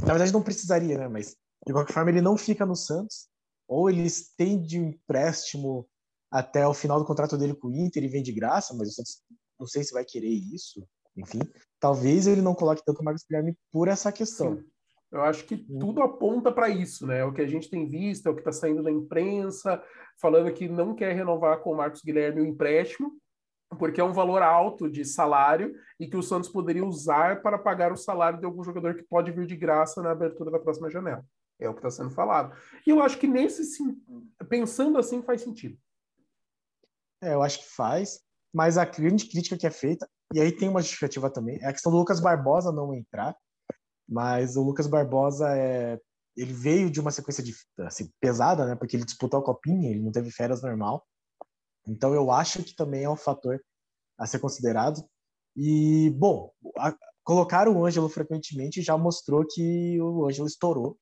[0.00, 3.28] Na verdade não precisaria, né, mas de qualquer forma ele não fica no Santos,
[3.68, 5.88] ou ele estende um empréstimo
[6.34, 9.04] até o final do contrato dele com o Inter e vem de graça, mas eu
[9.60, 10.84] não sei se vai querer isso.
[11.16, 11.38] Enfim,
[11.78, 14.56] talvez ele não coloque tanto o Marcos Guilherme por essa questão.
[14.56, 14.64] Sim.
[15.12, 15.78] Eu acho que hum.
[15.78, 17.20] tudo aponta para isso, né?
[17.20, 19.80] É o que a gente tem visto, é o que está saindo da imprensa,
[20.20, 23.12] falando que não quer renovar com o Marcos Guilherme o empréstimo,
[23.78, 27.92] porque é um valor alto de salário e que o Santos poderia usar para pagar
[27.92, 31.24] o salário de algum jogador que pode vir de graça na abertura da próxima janela.
[31.60, 32.52] É o que está sendo falado.
[32.84, 33.62] E eu acho que nesse
[34.48, 35.78] pensando assim faz sentido.
[37.24, 38.20] É, eu acho que faz,
[38.52, 41.72] mas a grande crítica que é feita, e aí tem uma justificativa também, é a
[41.72, 43.34] questão do Lucas Barbosa não entrar,
[44.08, 45.98] mas o Lucas Barbosa é,
[46.36, 48.74] ele veio de uma sequência de, assim, pesada, né?
[48.76, 51.06] Porque ele disputou a copinha, ele não teve férias normal.
[51.86, 53.60] Então eu acho que também é um fator
[54.18, 55.02] a ser considerado.
[55.56, 60.98] E bom, a, colocar o Ângelo frequentemente já mostrou que o Ângelo estourou.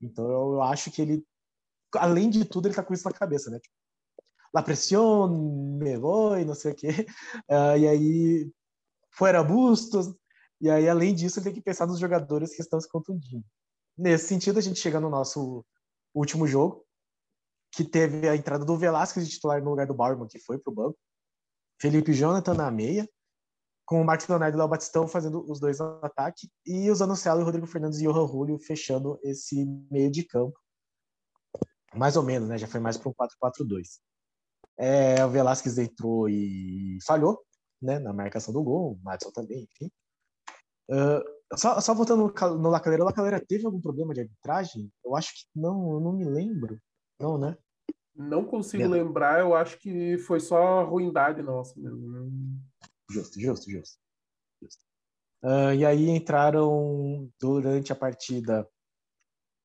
[0.00, 1.24] Então eu acho que ele,
[1.94, 3.58] além de tudo, ele tá com isso na cabeça, né?
[3.58, 3.74] Tipo,
[4.52, 7.06] la presión, me voy, não sei o quê.
[7.48, 8.52] Uh, e aí,
[9.10, 10.14] fora Bustos.
[10.60, 13.44] E aí, além disso, tem que pensar nos jogadores que estão se contundindo.
[13.96, 15.64] Nesse sentido, a gente chega no nosso
[16.14, 16.84] último jogo,
[17.72, 20.70] que teve a entrada do Velasquez de titular no lugar do Bauerman, que foi para
[20.70, 20.98] o banco.
[21.80, 23.08] Felipe Jonathan na meia,
[23.86, 27.00] com o Marcos Leonardo e o Léo Batistão fazendo os dois no ataque, e os
[27.00, 30.58] Anunciado e o Rodrigo Fernandes e o Johan Julio fechando esse meio de campo.
[31.94, 32.58] Mais ou menos, né?
[32.58, 34.00] Já foi mais para um 4-4-2.
[34.82, 37.44] É, o Velasquez entrou e falhou
[37.82, 39.92] né, na marcação do gol, o Madison também, enfim.
[40.90, 44.90] Uh, só, só voltando no, no Lacaleira, o Lacaleira teve algum problema de arbitragem?
[45.04, 46.80] Eu acho que não, eu não me lembro.
[47.18, 47.58] Não, né?
[48.16, 52.32] Não consigo lembrar, eu acho que foi só ruindade nossa mesmo.
[53.10, 53.98] Justo, justo, justo.
[54.62, 54.82] justo.
[55.42, 58.66] Uh, e aí entraram durante a partida.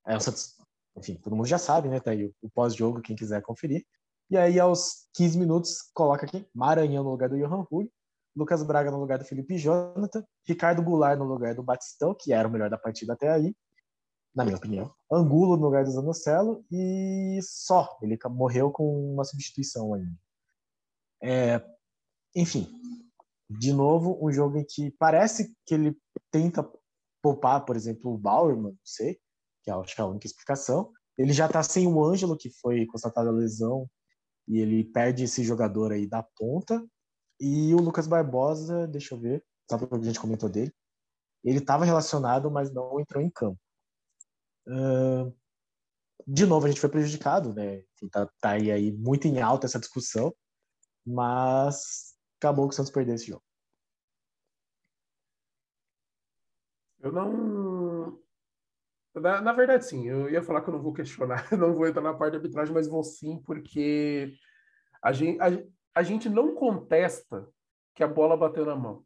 [0.06, 0.58] É, o Santos,
[0.98, 2.02] enfim, todo mundo já sabe, né?
[2.02, 3.86] Tá aí o, o pós-jogo, quem quiser conferir.
[4.30, 7.90] E aí, aos 15 minutos, coloca aqui Maranhão no lugar do Johan Rui,
[8.36, 12.48] Lucas Braga no lugar do Felipe Jonathan, Ricardo Goulart no lugar do Batistão, que era
[12.48, 13.56] o melhor da partida até aí,
[14.36, 14.94] na minha opinião.
[15.12, 17.98] Angulo no lugar do Zanocelo e só.
[18.02, 20.20] Ele morreu com uma substituição ainda.
[21.24, 21.64] É,
[22.36, 22.68] enfim,
[23.50, 25.98] de novo, um jogo em que parece que ele
[26.30, 26.68] tenta
[27.22, 29.18] poupar, por exemplo, o Bauerman, não sei,
[29.64, 30.92] que acho que é a única explicação.
[31.18, 33.90] Ele já está sem o Ângelo, que foi constatada a lesão,
[34.48, 36.86] e ele perde esse jogador aí da ponta.
[37.40, 40.74] E o Lucas Barbosa, deixa eu ver, sabe o que a gente comentou dele?
[41.44, 43.60] Ele estava relacionado, mas não entrou em campo.
[44.68, 45.36] Uh,
[46.28, 47.84] de novo, a gente foi prejudicado, né?
[48.12, 50.34] Tá, tá aí, aí muito em alta essa discussão,
[51.06, 53.44] mas acabou que o Santos perdeu esse jogo.
[57.00, 57.85] Eu não.
[59.16, 60.08] Na, na, verdade, sim.
[60.08, 62.74] Eu ia falar que eu não vou questionar, não vou entrar na parte de arbitragem,
[62.74, 64.34] mas vou sim, porque
[65.02, 65.48] a gente, a,
[65.96, 67.48] a gente não contesta
[67.94, 69.04] que a bola bateu na mão.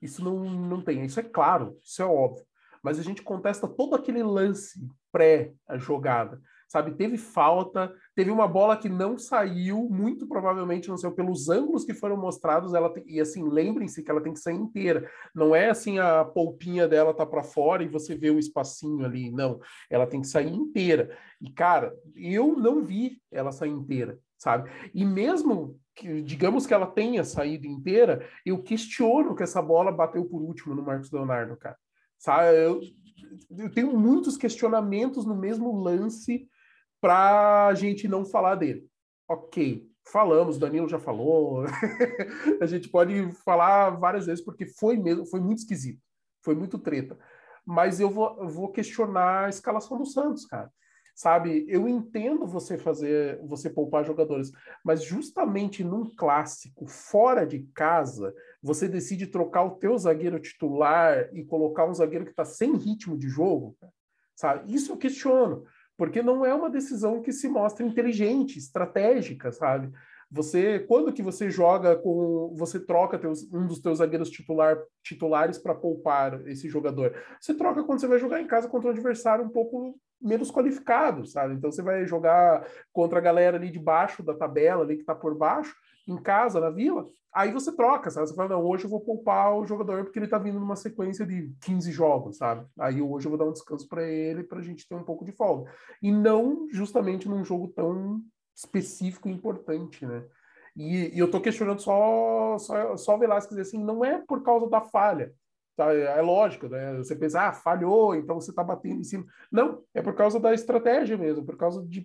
[0.00, 1.04] Isso não, não tem.
[1.04, 2.46] Isso é claro, isso é óbvio.
[2.82, 4.78] Mas a gente contesta todo aquele lance
[5.10, 6.94] pré a jogada sabe?
[6.94, 11.94] Teve falta, teve uma bola que não saiu, muito provavelmente não saiu pelos ângulos que
[11.94, 15.10] foram mostrados, ela tem, e assim, lembrem-se que ela tem que sair inteira.
[15.34, 19.30] Não é assim a polpinha dela tá para fora e você vê o espacinho ali,
[19.30, 19.58] não.
[19.88, 21.16] Ela tem que sair inteira.
[21.40, 24.70] E cara, eu não vi ela sair inteira, sabe?
[24.94, 30.24] E mesmo que, digamos que ela tenha saído inteira, eu questiono que essa bola bateu
[30.26, 31.76] por último no Marcos Leonardo, cara.
[32.18, 32.56] Sabe?
[32.56, 32.80] Eu,
[33.58, 36.46] eu tenho muitos questionamentos no mesmo lance
[37.00, 38.86] para a gente não falar dele.
[39.28, 41.64] Ok, falamos, Danilo já falou,
[42.60, 46.00] a gente pode falar várias vezes porque foi mesmo, foi muito esquisito,
[46.42, 47.18] foi muito treta.
[47.64, 50.72] Mas eu vou, vou questionar a escalação do Santos, cara.
[51.14, 54.52] Sabe, eu entendo você fazer, você poupar jogadores,
[54.84, 58.32] mas justamente num clássico fora de casa,
[58.62, 63.18] você decide trocar o teu zagueiro titular e colocar um zagueiro que está sem ritmo
[63.18, 63.76] de jogo,
[64.36, 64.72] sabe?
[64.72, 65.64] Isso eu questiono
[65.98, 69.92] porque não é uma decisão que se mostra inteligente, estratégica, sabe?
[70.30, 75.58] Você, quando que você joga com, você troca teus, um dos teus zagueiros titular, titulares
[75.58, 77.14] para poupar esse jogador?
[77.40, 81.26] Você troca quando você vai jogar em casa contra um adversário um pouco menos qualificado,
[81.26, 81.54] sabe?
[81.54, 85.14] Então você vai jogar contra a galera ali de baixo da tabela, ali que está
[85.14, 85.74] por baixo,
[86.08, 88.28] em casa, na vila, aí você troca, sabe?
[88.28, 91.26] Você fala, não, hoje eu vou poupar o jogador porque ele tá vindo numa sequência
[91.26, 92.66] de 15 jogos, sabe?
[92.78, 95.32] Aí hoje eu vou dar um descanso para ele pra gente ter um pouco de
[95.32, 95.70] folga.
[96.02, 98.20] E não justamente num jogo tão
[98.56, 100.24] específico e importante, né?
[100.76, 104.80] E, e eu tô questionando só, só, só Velasquez, assim, não é por causa da
[104.80, 105.32] falha,
[105.78, 106.96] Tá, é lógico, né?
[106.96, 109.24] Você pensa, ah, falhou, então você está batendo em cima.
[109.48, 112.04] Não, é por causa da estratégia mesmo, por causa de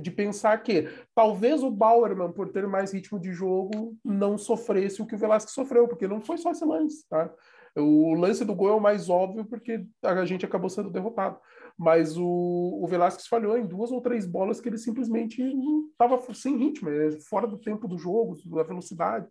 [0.00, 5.06] de pensar que talvez o Bauerman, por ter mais ritmo de jogo, não sofresse o
[5.06, 7.32] que o Velasquez sofreu, porque não foi só esse lance, tá?
[7.76, 11.38] O lance do gol é o mais óbvio porque a gente acabou sendo derrotado.
[11.76, 15.42] Mas o, o Velasquez falhou em duas ou três bolas que ele simplesmente
[15.90, 19.26] estava sem ritmo, é fora do tempo do jogo, da velocidade.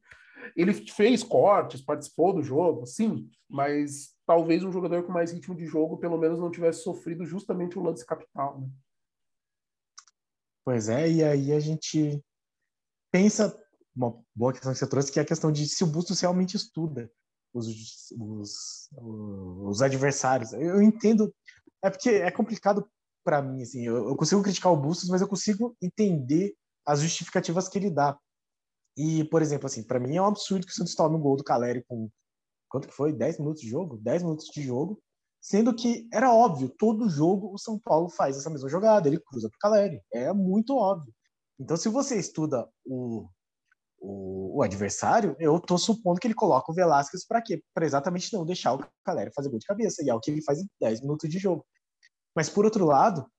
[0.57, 5.65] Ele fez cortes, participou do jogo, sim, mas talvez um jogador com mais ritmo de
[5.65, 8.59] jogo pelo menos não tivesse sofrido justamente o lance capital.
[8.59, 8.67] Né?
[10.65, 12.23] Pois é, e aí a gente
[13.11, 13.57] pensa,
[13.95, 16.55] uma boa questão que você trouxe, que é a questão de se o Bustos realmente
[16.55, 17.11] estuda
[17.53, 17.67] os,
[18.17, 20.53] os, os adversários.
[20.53, 21.33] Eu entendo,
[21.83, 22.89] é porque é complicado
[23.23, 26.53] para mim, assim, eu, eu, consigo criticar o Bustos, mas eu consigo entender
[26.85, 28.17] as justificativas que ele dá.
[28.97, 31.35] E, por exemplo, assim, para mim é um absurdo que o Santos tome um gol
[31.35, 32.09] do Caleri com
[32.69, 33.13] quanto que foi?
[33.13, 33.97] 10 minutos de jogo?
[33.97, 35.01] 10 minutos de jogo
[35.43, 39.49] Sendo que era óbvio, todo jogo o São Paulo faz essa mesma jogada, ele cruza
[39.49, 40.01] para o Caleri.
[40.13, 41.13] É muito óbvio.
[41.59, 43.27] Então, se você estuda o,
[43.99, 47.61] o, o adversário, eu estou supondo que ele coloca o Velasquez para quê?
[47.73, 50.01] Para exatamente não deixar o Caleri fazer gol de cabeça.
[50.01, 51.65] E é o que ele faz em 10 minutos de jogo.
[52.33, 53.29] Mas, por outro lado,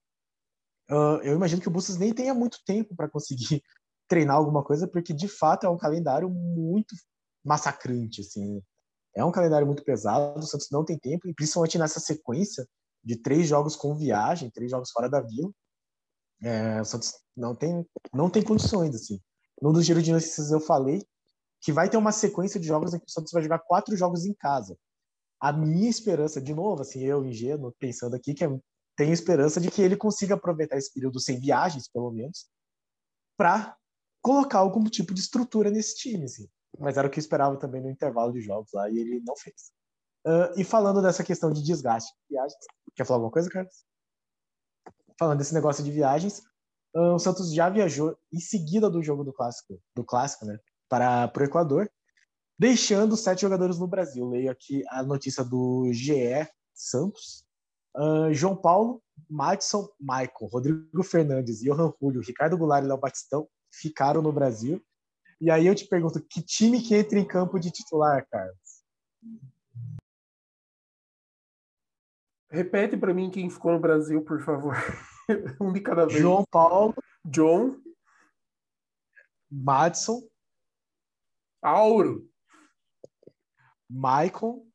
[0.91, 3.63] uh, eu imagino que o Bustos nem tenha muito tempo para conseguir
[4.07, 6.95] treinar alguma coisa, porque de fato é um calendário muito
[7.43, 8.21] massacrante.
[8.21, 8.63] Assim
[9.15, 12.67] é um calendário muito pesado, o Santos não tem tempo, e principalmente nessa sequência
[13.03, 15.51] de três jogos com viagem, três jogos fora da vila,
[16.43, 19.21] é, o Santos não tem, não tem condições, assim.
[19.62, 21.07] num dos giros de notícias eu falei
[21.61, 24.27] que vai ter uma sequência de jogos em que o Santos vai jogar quatro jogos
[24.27, 24.77] em casa.
[25.41, 28.49] A minha esperança, de novo, assim, eu ingênuo, pensando aqui, que é,
[28.97, 32.47] tenho esperança de que ele consiga aproveitar esse período sem viagens, pelo menos,
[33.37, 33.77] para
[34.23, 36.49] colocar algum tipo de estrutura nesse time, assim.
[36.79, 39.37] Mas era o que eu esperava também no intervalo de jogos lá, e ele não
[39.37, 39.72] fez.
[40.27, 42.59] Uh, e falando dessa questão de desgaste de viagens,
[42.95, 43.85] quer falar alguma coisa, Carlos?
[45.18, 46.41] Falando desse negócio de viagens,
[46.97, 50.59] uh, o Santos já viajou em seguida do jogo do clássico, do clássico, né?
[50.89, 51.91] para, o Equador,
[52.59, 54.29] deixando sete jogadores no Brasil.
[54.29, 57.45] Leio aqui a notícia do GE Santos.
[57.97, 59.01] Uh, João Paulo,
[59.31, 64.83] Madison, Maicon, Rodrigo Fernandes, Johan Julio, Ricardo Goulart e Léo Batistão ficaram no Brasil.
[65.45, 68.82] E aí eu te pergunto, que time que entra em campo de titular, Carlos?
[72.51, 74.74] Repete para mim quem ficou no Brasil, por favor.
[75.61, 76.18] um de cada vez.
[76.18, 76.95] João Paulo.
[77.26, 77.78] John.
[79.51, 80.26] Madison.
[81.61, 82.26] Auro.
[83.86, 84.66] Maicon.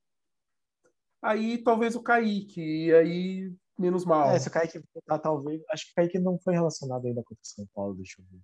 [1.19, 4.29] Aí talvez o Kaique, e aí menos mal.
[4.29, 5.63] É, se o Kaique tá, talvez.
[5.71, 8.39] Acho que o Kaique não foi relacionado ainda com o São Paulo, deixa eu ver.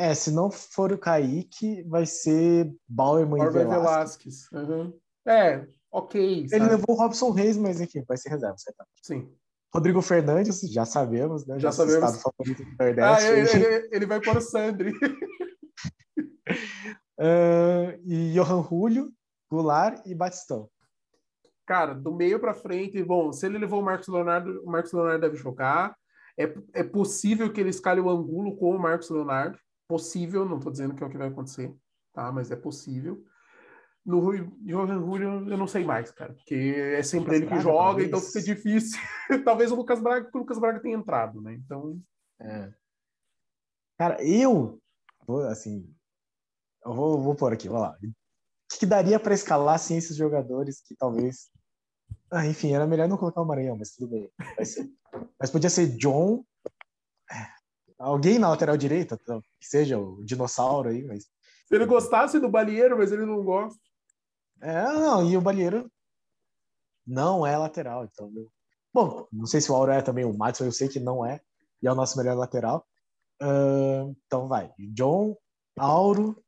[0.00, 4.50] É, se não for o Kaique, vai ser Bauerman e Velasquez.
[4.50, 4.98] Uhum.
[5.26, 6.46] É, ok.
[6.50, 8.82] Ele levou o Robson Reis, mas enfim, vai ser reserva, certo?
[9.02, 9.30] Sim.
[9.72, 11.56] Rodrigo Fernandes, já sabemos, né?
[11.56, 12.22] Já, já sabemos.
[12.22, 13.24] favorito do Nordeste.
[13.24, 14.92] Ah, ele, ele, ele vai para o Sandri.
[17.20, 19.12] Uh, e Johan Julio,
[19.50, 20.70] Goulart e Batistão.
[21.66, 25.20] Cara, do meio para frente, bom, se ele levou o Marcos Leonardo, o Marcos Leonardo
[25.20, 25.94] deve jogar.
[26.38, 29.58] É, é possível que ele escale o Angulo com o Marcos Leonardo.
[29.90, 31.74] Possível, não estou dizendo que é o que vai acontecer,
[32.12, 32.30] tá?
[32.30, 33.24] Mas é possível.
[34.06, 34.32] No
[34.62, 37.84] Johan Julio, eu não sei mais, cara, porque é sempre Lucas ele que Braga, joga,
[37.86, 38.06] talvez.
[38.06, 38.98] então fica difícil.
[39.44, 41.54] talvez o Lucas Braga, porque o Lucas Braga tenha entrado, né?
[41.54, 42.00] Então.
[42.40, 42.72] É.
[43.98, 44.80] Cara, eu,
[45.50, 45.92] assim,
[46.86, 47.98] eu vou, vou pôr aqui, vamos lá.
[48.00, 51.50] O que daria para escalar assim, esses jogadores que talvez.
[52.30, 54.30] Ah, enfim, era melhor não colocar o Maranhão, mas tudo bem.
[55.36, 56.44] Mas podia ser John.
[58.00, 61.24] Alguém na lateral direita, que seja o dinossauro aí, mas.
[61.66, 63.78] Se ele gostasse do Balieiro, mas ele não gosta.
[64.62, 65.90] É, não, e o Balieiro
[67.06, 68.32] não é lateral, então.
[68.92, 71.40] Bom, não sei se o Auro é também, o Madison eu sei que não é,
[71.82, 72.86] e é o nosso melhor lateral.
[73.42, 75.36] Uh, então vai, John,
[75.78, 76.42] Auro,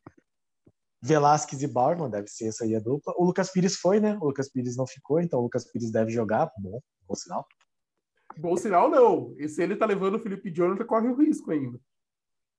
[1.02, 3.12] Velasquez e Bauerman, deve ser essa aí a dupla.
[3.16, 4.16] O Lucas Pires foi, né?
[4.20, 6.50] O Lucas Pires não ficou, então o Lucas Pires deve jogar.
[6.58, 7.46] Bom, bom sinal.
[8.38, 9.34] Bom sinal, não.
[9.38, 11.78] E se ele tá levando o Felipe Jonathan, corre o risco ainda.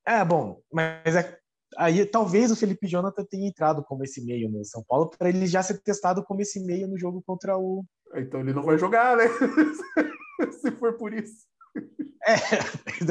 [0.06, 1.38] É, bom, mas é,
[1.76, 5.46] aí talvez o Felipe Jonathan tenha entrado como esse meio no São Paulo para ele
[5.46, 7.84] já ser testado como esse meio no jogo contra o.
[8.14, 9.24] Então ele não vai jogar, né?
[10.60, 11.46] se for por isso.
[12.26, 12.34] É,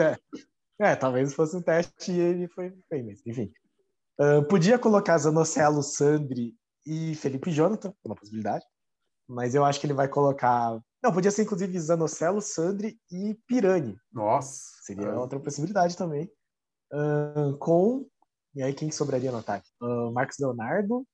[0.01, 3.51] é, é, talvez fosse um teste e ele foi bem, mas enfim.
[4.19, 6.53] Uh, podia colocar Zanocelo, Sandri
[6.85, 8.63] e Felipe Jonathan, uma possibilidade.
[9.27, 10.79] Mas eu acho que ele vai colocar.
[11.03, 13.99] Não, podia ser inclusive Zanocelo, Sandri e Pirani.
[14.09, 14.61] Nossa!
[14.83, 16.31] Seria outra possibilidade também.
[16.93, 18.07] Uh, com.
[18.55, 19.69] E aí, quem sobraria no ataque?
[19.81, 21.05] Uh, Marcos Leonardo,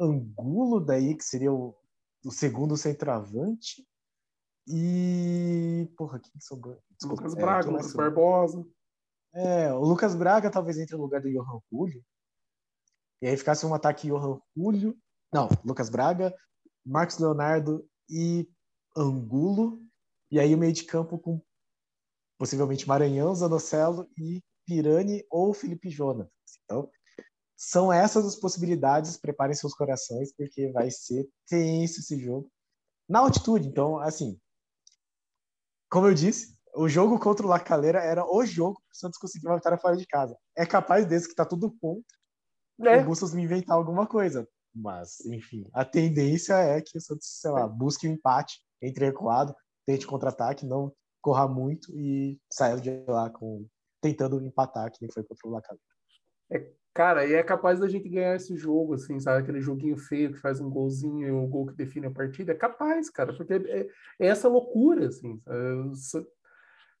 [0.00, 1.76] Angulo, daí, que seria o,
[2.24, 3.86] o segundo centroavante.
[4.66, 5.92] E.
[5.94, 6.78] Porra, quem sobrou?
[6.98, 8.66] Desculpa, Lucas Braga, é, Lucas Barbosa.
[9.34, 12.02] É, o Lucas Braga talvez entre no lugar do Johan Julio.
[13.20, 14.96] E aí ficasse um ataque Johan Julio.
[15.30, 16.34] Não, Lucas Braga,
[16.84, 18.48] Marcos Leonardo e
[18.96, 19.82] Angulo.
[20.30, 21.40] E aí o meio de campo com
[22.38, 26.28] possivelmente Maranhão, Zanocelo e Pirani ou Felipe Jonas.
[26.64, 26.90] Então,
[27.56, 29.16] são essas as possibilidades.
[29.16, 32.50] Preparem seus corações, porque vai ser tenso esse jogo.
[33.08, 34.40] Na altitude, então, assim,
[35.90, 39.18] como eu disse, o jogo contra o La Calera era o jogo que o Santos
[39.18, 40.36] conseguiu uma vitória fora de casa.
[40.56, 42.02] É capaz desse que tá tudo contra
[42.80, 43.00] é.
[43.00, 44.48] o Bustos me inventar alguma coisa.
[44.74, 49.54] Mas, enfim, a tendência é que o Santos, sei lá, busque um empate entre recuado,
[49.86, 53.66] tente contra-ataque, não corra muito e saia de lá com
[54.00, 55.82] tentando empatar, que nem foi contra o La Calera.
[56.50, 59.42] É, cara, e é capaz da gente ganhar esse jogo, assim, sabe?
[59.42, 62.52] Aquele joguinho feio que faz um golzinho e o gol que define a partida.
[62.52, 63.86] É capaz, cara, porque é,
[64.18, 65.40] é essa loucura, assim.
[65.94, 66.26] Sabe?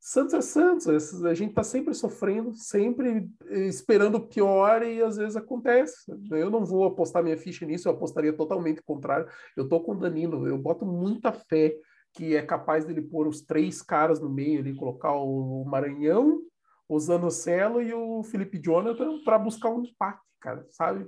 [0.04, 5.36] Santos é Santos, a gente está sempre sofrendo, sempre esperando o pior e às vezes
[5.36, 5.94] acontece.
[6.32, 9.28] Eu não vou apostar minha ficha nisso, eu apostaria totalmente contrário.
[9.56, 11.76] Eu estou com o Danilo, eu boto muita fé
[12.12, 16.42] que é capaz dele pôr os três caras no meio ali, colocar o Maranhão,
[16.88, 21.06] o Zanocelo e o Felipe Jonathan para buscar um empate, cara, sabe?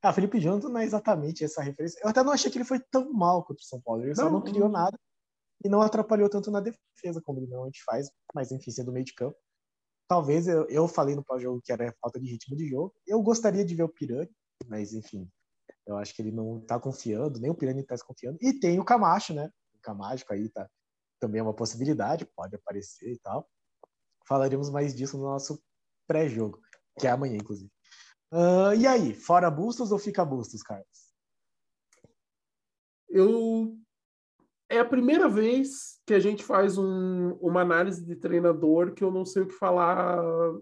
[0.00, 1.98] Ah, Felipe Jonathan não é exatamente essa referência.
[2.00, 4.24] Eu até não achei que ele foi tão mal contra o São Paulo, ele não,
[4.24, 4.96] só não criou nada
[5.64, 9.14] e não atrapalhou tanto na defesa como ele normalmente faz, mas enfim, sendo meio de
[9.14, 9.36] campo.
[10.06, 12.94] talvez eu, eu falei no pós-jogo que era falta de ritmo de jogo.
[13.06, 14.30] Eu gostaria de ver o Pirani,
[14.66, 15.28] mas enfim,
[15.86, 18.38] eu acho que ele não tá confiando, nem o Pirani tá confiando.
[18.42, 19.50] E tem o Camacho, né?
[19.74, 20.68] O Camacho aí tá
[21.20, 23.48] também é uma possibilidade, pode aparecer e tal.
[24.28, 25.62] Falaremos mais disso no nosso
[26.06, 26.60] pré-jogo,
[26.98, 27.70] que é amanhã, inclusive.
[28.30, 31.14] Uh, e aí, fora Bustos ou fica Bustos, Carlos?
[33.08, 33.78] Eu
[34.74, 39.10] é a primeira vez que a gente faz um, uma análise de treinador que eu
[39.10, 40.18] não sei o que falar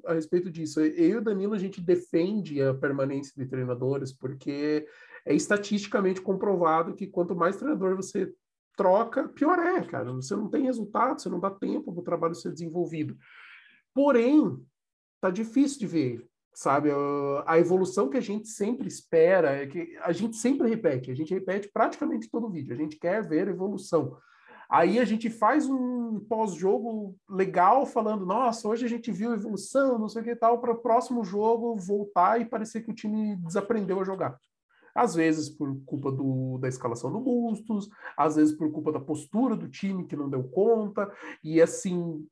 [0.07, 0.81] a respeito disso.
[0.81, 4.87] Eu e o Danilo, a gente defende a permanência de treinadores, porque
[5.25, 8.33] é estatisticamente comprovado que quanto mais treinador você
[8.77, 10.13] troca, pior é, cara.
[10.13, 13.17] Você não tem resultado, você não dá tempo para o trabalho ser desenvolvido.
[13.95, 14.59] Porém,
[15.21, 16.91] tá difícil de ver, sabe?
[17.47, 21.33] A evolução que a gente sempre espera é que a gente sempre repete, a gente
[21.33, 22.75] repete praticamente todo vídeo.
[22.75, 24.17] A gente quer ver evolução.
[24.71, 30.09] Aí a gente faz um pós-jogo legal, falando: nossa, hoje a gente viu evolução, não
[30.09, 34.01] sei o que tal, para o próximo jogo voltar e parecer que o time desaprendeu
[34.01, 34.39] a jogar
[34.95, 39.57] às vezes por culpa do, da escalação do Bustos, às vezes por culpa da postura
[39.57, 41.11] do time que não deu conta,
[41.43, 42.27] e assim,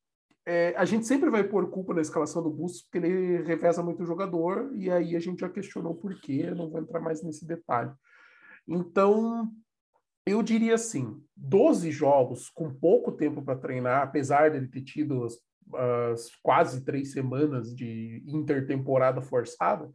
[0.46, 4.02] é, a gente sempre vai pôr culpa na escalação do Bustos porque ele reveza muito
[4.02, 7.46] o jogador, e aí a gente já questionou por quê, não vou entrar mais nesse
[7.46, 7.92] detalhe.
[8.66, 9.50] Então,
[10.26, 15.38] eu diria assim, 12 jogos com pouco tempo para treinar, apesar dele ter tido as,
[16.12, 19.90] as, quase três semanas de intertemporada forçada,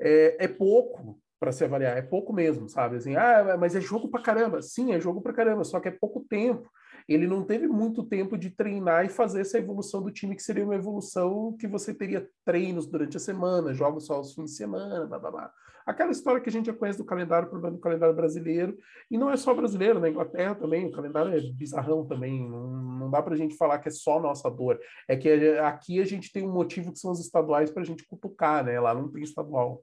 [0.00, 1.96] é, é pouco para se avaliar.
[1.96, 2.96] É pouco mesmo, sabe?
[2.96, 4.62] Assim, ah, mas é jogo para caramba.
[4.62, 6.70] Sim, é jogo para caramba, só que é pouco tempo.
[7.08, 10.64] Ele não teve muito tempo de treinar e fazer essa evolução do time, que seria
[10.64, 15.06] uma evolução que você teria treinos durante a semana, jogos só aos fins de semana,
[15.06, 15.52] blá, blá, blá.
[15.84, 18.78] Aquela história que a gente já conhece do calendário, problema do calendário brasileiro,
[19.10, 23.20] e não é só brasileiro, na Inglaterra também, o calendário é bizarrão também, não, dá
[23.20, 24.78] para a gente falar que é só nossa dor,
[25.08, 25.28] é que
[25.58, 28.78] aqui a gente tem um motivo que são os estaduais para a gente cutucar, né?
[28.78, 29.82] Lá não tem estadual.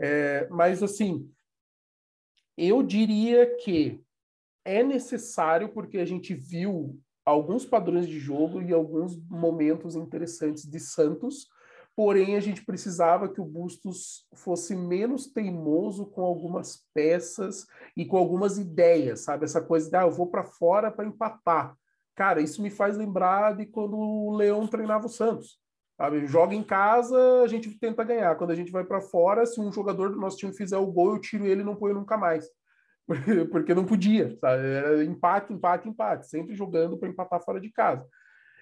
[0.00, 1.28] É, mas, assim,
[2.56, 4.00] eu diria que
[4.64, 10.80] é necessário porque a gente viu alguns padrões de jogo e alguns momentos interessantes de
[10.80, 11.48] Santos,
[11.94, 18.16] porém a gente precisava que o Bustos fosse menos teimoso com algumas peças e com
[18.16, 19.44] algumas ideias, sabe?
[19.44, 21.76] Essa coisa de, ah, eu vou para fora para empatar.
[22.14, 25.58] Cara, isso me faz lembrar de quando o Leão treinava o Santos.
[25.96, 26.26] Sabe?
[26.26, 28.34] Joga em casa, a gente tenta ganhar.
[28.36, 31.10] Quando a gente vai para fora, se um jogador do nosso time fizer o gol,
[31.10, 32.48] eu tiro ele e não ponho nunca mais.
[33.50, 34.66] Porque não podia, sabe?
[34.66, 38.06] Era empate, empate, empate, sempre jogando para empatar fora de casa.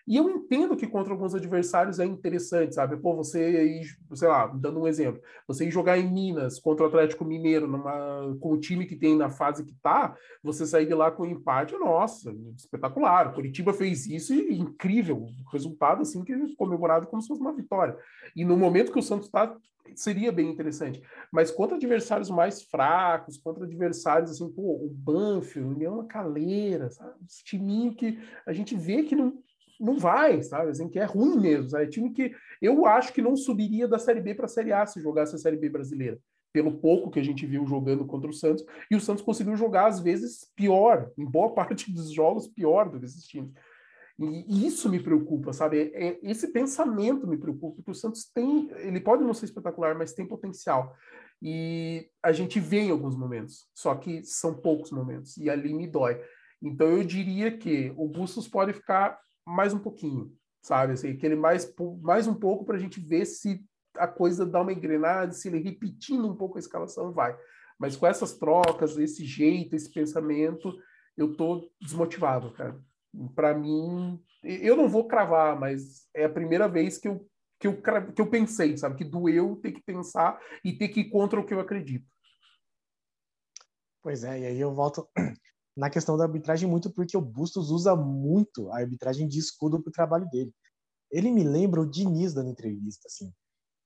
[0.08, 2.96] E eu entendo que contra alguns adversários é interessante, sabe?
[2.96, 6.88] Pô, você ir, sei lá, dando um exemplo, você ir jogar em Minas contra o
[6.88, 10.94] Atlético Mineiro, numa, com o time que tem na fase que tá, você sair de
[10.94, 13.28] lá com um empate, nossa, espetacular.
[13.28, 17.52] O Curitiba fez isso e incrível, resultado assim que é comemorado como se fosse uma
[17.52, 17.94] vitória.
[18.34, 19.54] E no momento que o Santos está
[19.94, 21.02] seria bem interessante.
[21.32, 27.14] Mas contra adversários mais fracos, contra adversários assim, pô, o Banfield, o União Caleira, sabe?
[27.26, 29.38] Esse timinho que a gente vê que não,
[29.78, 30.70] não vai, sabe?
[30.70, 31.70] Assim, que é ruim mesmo.
[31.70, 31.84] Sabe?
[31.84, 34.86] É time que eu acho que não subiria da Série B para a Série A
[34.86, 36.18] se jogasse a Série B brasileira.
[36.52, 38.64] Pelo pouco que a gente viu jogando contra o Santos.
[38.90, 42.98] E o Santos conseguiu jogar, às vezes, pior, em boa parte dos jogos, pior do
[42.98, 43.52] que esses times.
[44.20, 45.92] E isso me preocupa, sabe?
[45.94, 50.12] É, esse pensamento me preocupa, porque o Santos tem, ele pode não ser espetacular, mas
[50.12, 50.92] tem potencial.
[51.40, 55.86] E a gente vê em alguns momentos, só que são poucos momentos, e ali me
[55.86, 56.20] dói.
[56.60, 59.16] Então eu diria que o Bustos pode ficar
[59.48, 60.92] mais um pouquinho, sabe?
[60.92, 61.72] Assim, aquele mais,
[62.02, 63.64] mais um pouco para a gente ver se
[63.96, 67.36] a coisa dá uma engrenada, se ele repetindo um pouco a escalação vai.
[67.78, 70.76] Mas com essas trocas, esse jeito, esse pensamento,
[71.16, 72.78] eu tô desmotivado, cara.
[73.34, 77.26] Para mim, eu não vou cravar, mas é a primeira vez que eu,
[77.58, 77.80] que eu,
[78.14, 78.96] que eu pensei, sabe?
[78.96, 82.06] Que doeu ter que pensar e ter que ir contra o que eu acredito.
[84.02, 85.08] Pois é, e aí eu volto
[85.78, 89.90] na questão da arbitragem muito porque o Bustos usa muito a arbitragem de escudo para
[89.90, 90.52] o trabalho dele.
[91.08, 93.32] Ele me lembra o Diniz dando entrevista, assim,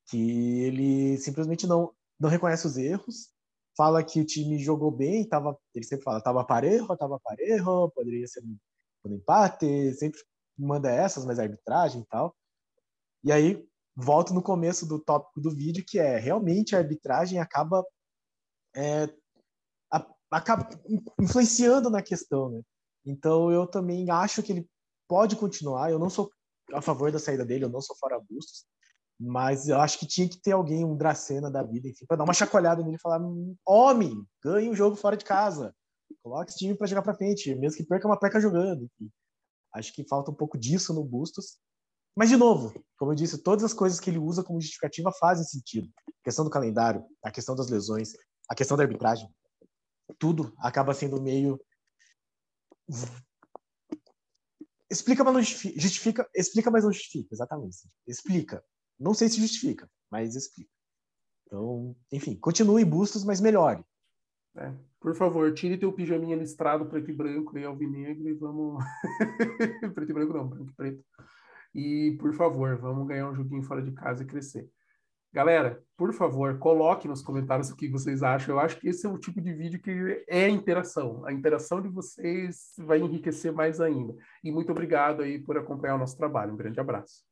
[0.09, 3.29] que ele simplesmente não, não reconhece os erros,
[3.77, 8.27] fala que o time jogou bem, tava, ele sempre fala, tava parejo, tava parejo, poderia
[8.27, 8.57] ser um,
[9.05, 10.19] um empate, sempre
[10.59, 12.35] manda essas, mas a arbitragem e tal.
[13.23, 17.85] E aí, volto no começo do tópico do vídeo, que é realmente a arbitragem acaba
[18.75, 19.09] é,
[20.33, 20.69] acaba
[21.21, 22.61] influenciando na questão, né?
[23.05, 24.69] Então eu também acho que ele
[25.09, 25.91] pode continuar.
[25.91, 26.31] Eu não sou
[26.73, 28.65] a favor da saída dele, eu não sou fora Bustos,
[29.21, 32.25] mas eu acho que tinha que ter alguém, um Dracena da vida, enfim, para dar
[32.25, 33.21] uma chacoalhada nele e falar:
[33.67, 35.75] homem, ganhe um jogo fora de casa,
[36.23, 38.85] coloque esse time para jogar para frente, mesmo que perca uma peca jogando.
[38.85, 39.11] Enfim.
[39.75, 41.59] Acho que falta um pouco disso no Bustos.
[42.15, 45.45] Mas, de novo, como eu disse, todas as coisas que ele usa como justificativa fazem
[45.45, 45.89] sentido.
[46.07, 48.13] A questão do calendário, a questão das lesões,
[48.49, 49.27] a questão da arbitragem.
[50.19, 51.61] Tudo acaba sendo meio.
[54.91, 55.81] Explica, mas não justifica.
[55.81, 56.31] justifica.
[56.35, 57.35] Explica, mas não justifica.
[57.35, 57.77] Exatamente.
[58.07, 58.65] Explica.
[58.99, 60.71] Não sei se justifica, mas explica.
[61.47, 63.85] Então, enfim, continue bustos, mas melhore.
[64.57, 64.73] É.
[65.01, 68.85] Por favor, tire teu pijaminha listrado preto e branco e alvinegro e vamos.
[69.95, 71.05] preto e branco não, branco e preto.
[71.75, 74.71] E, por favor, vamos ganhar um joguinho fora de casa e crescer.
[75.35, 78.55] Galera, por favor, coloque nos comentários o que vocês acham.
[78.55, 81.25] Eu acho que esse é o tipo de vídeo que é interação.
[81.25, 84.15] A interação de vocês vai enriquecer mais ainda.
[84.45, 86.53] E muito obrigado aí por acompanhar o nosso trabalho.
[86.53, 87.25] Um grande abraço.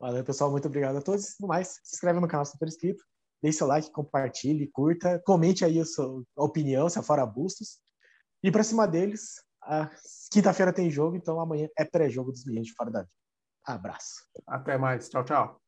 [0.00, 0.50] Valeu, pessoal.
[0.50, 1.36] Muito obrigado a todos.
[1.38, 3.04] No mais, se inscreve no canal se não for inscrito.
[3.40, 5.22] Deixe seu like, compartilhe, curta.
[5.24, 7.78] Comente aí a sua opinião, se é fora bustos.
[8.42, 9.40] E para cima deles,
[10.32, 13.12] quinta-feira tem jogo, então amanhã é pré-jogo dos meninos de fora da vida.
[13.64, 14.26] Abraço.
[14.46, 15.08] Até mais.
[15.08, 15.65] Tchau, tchau.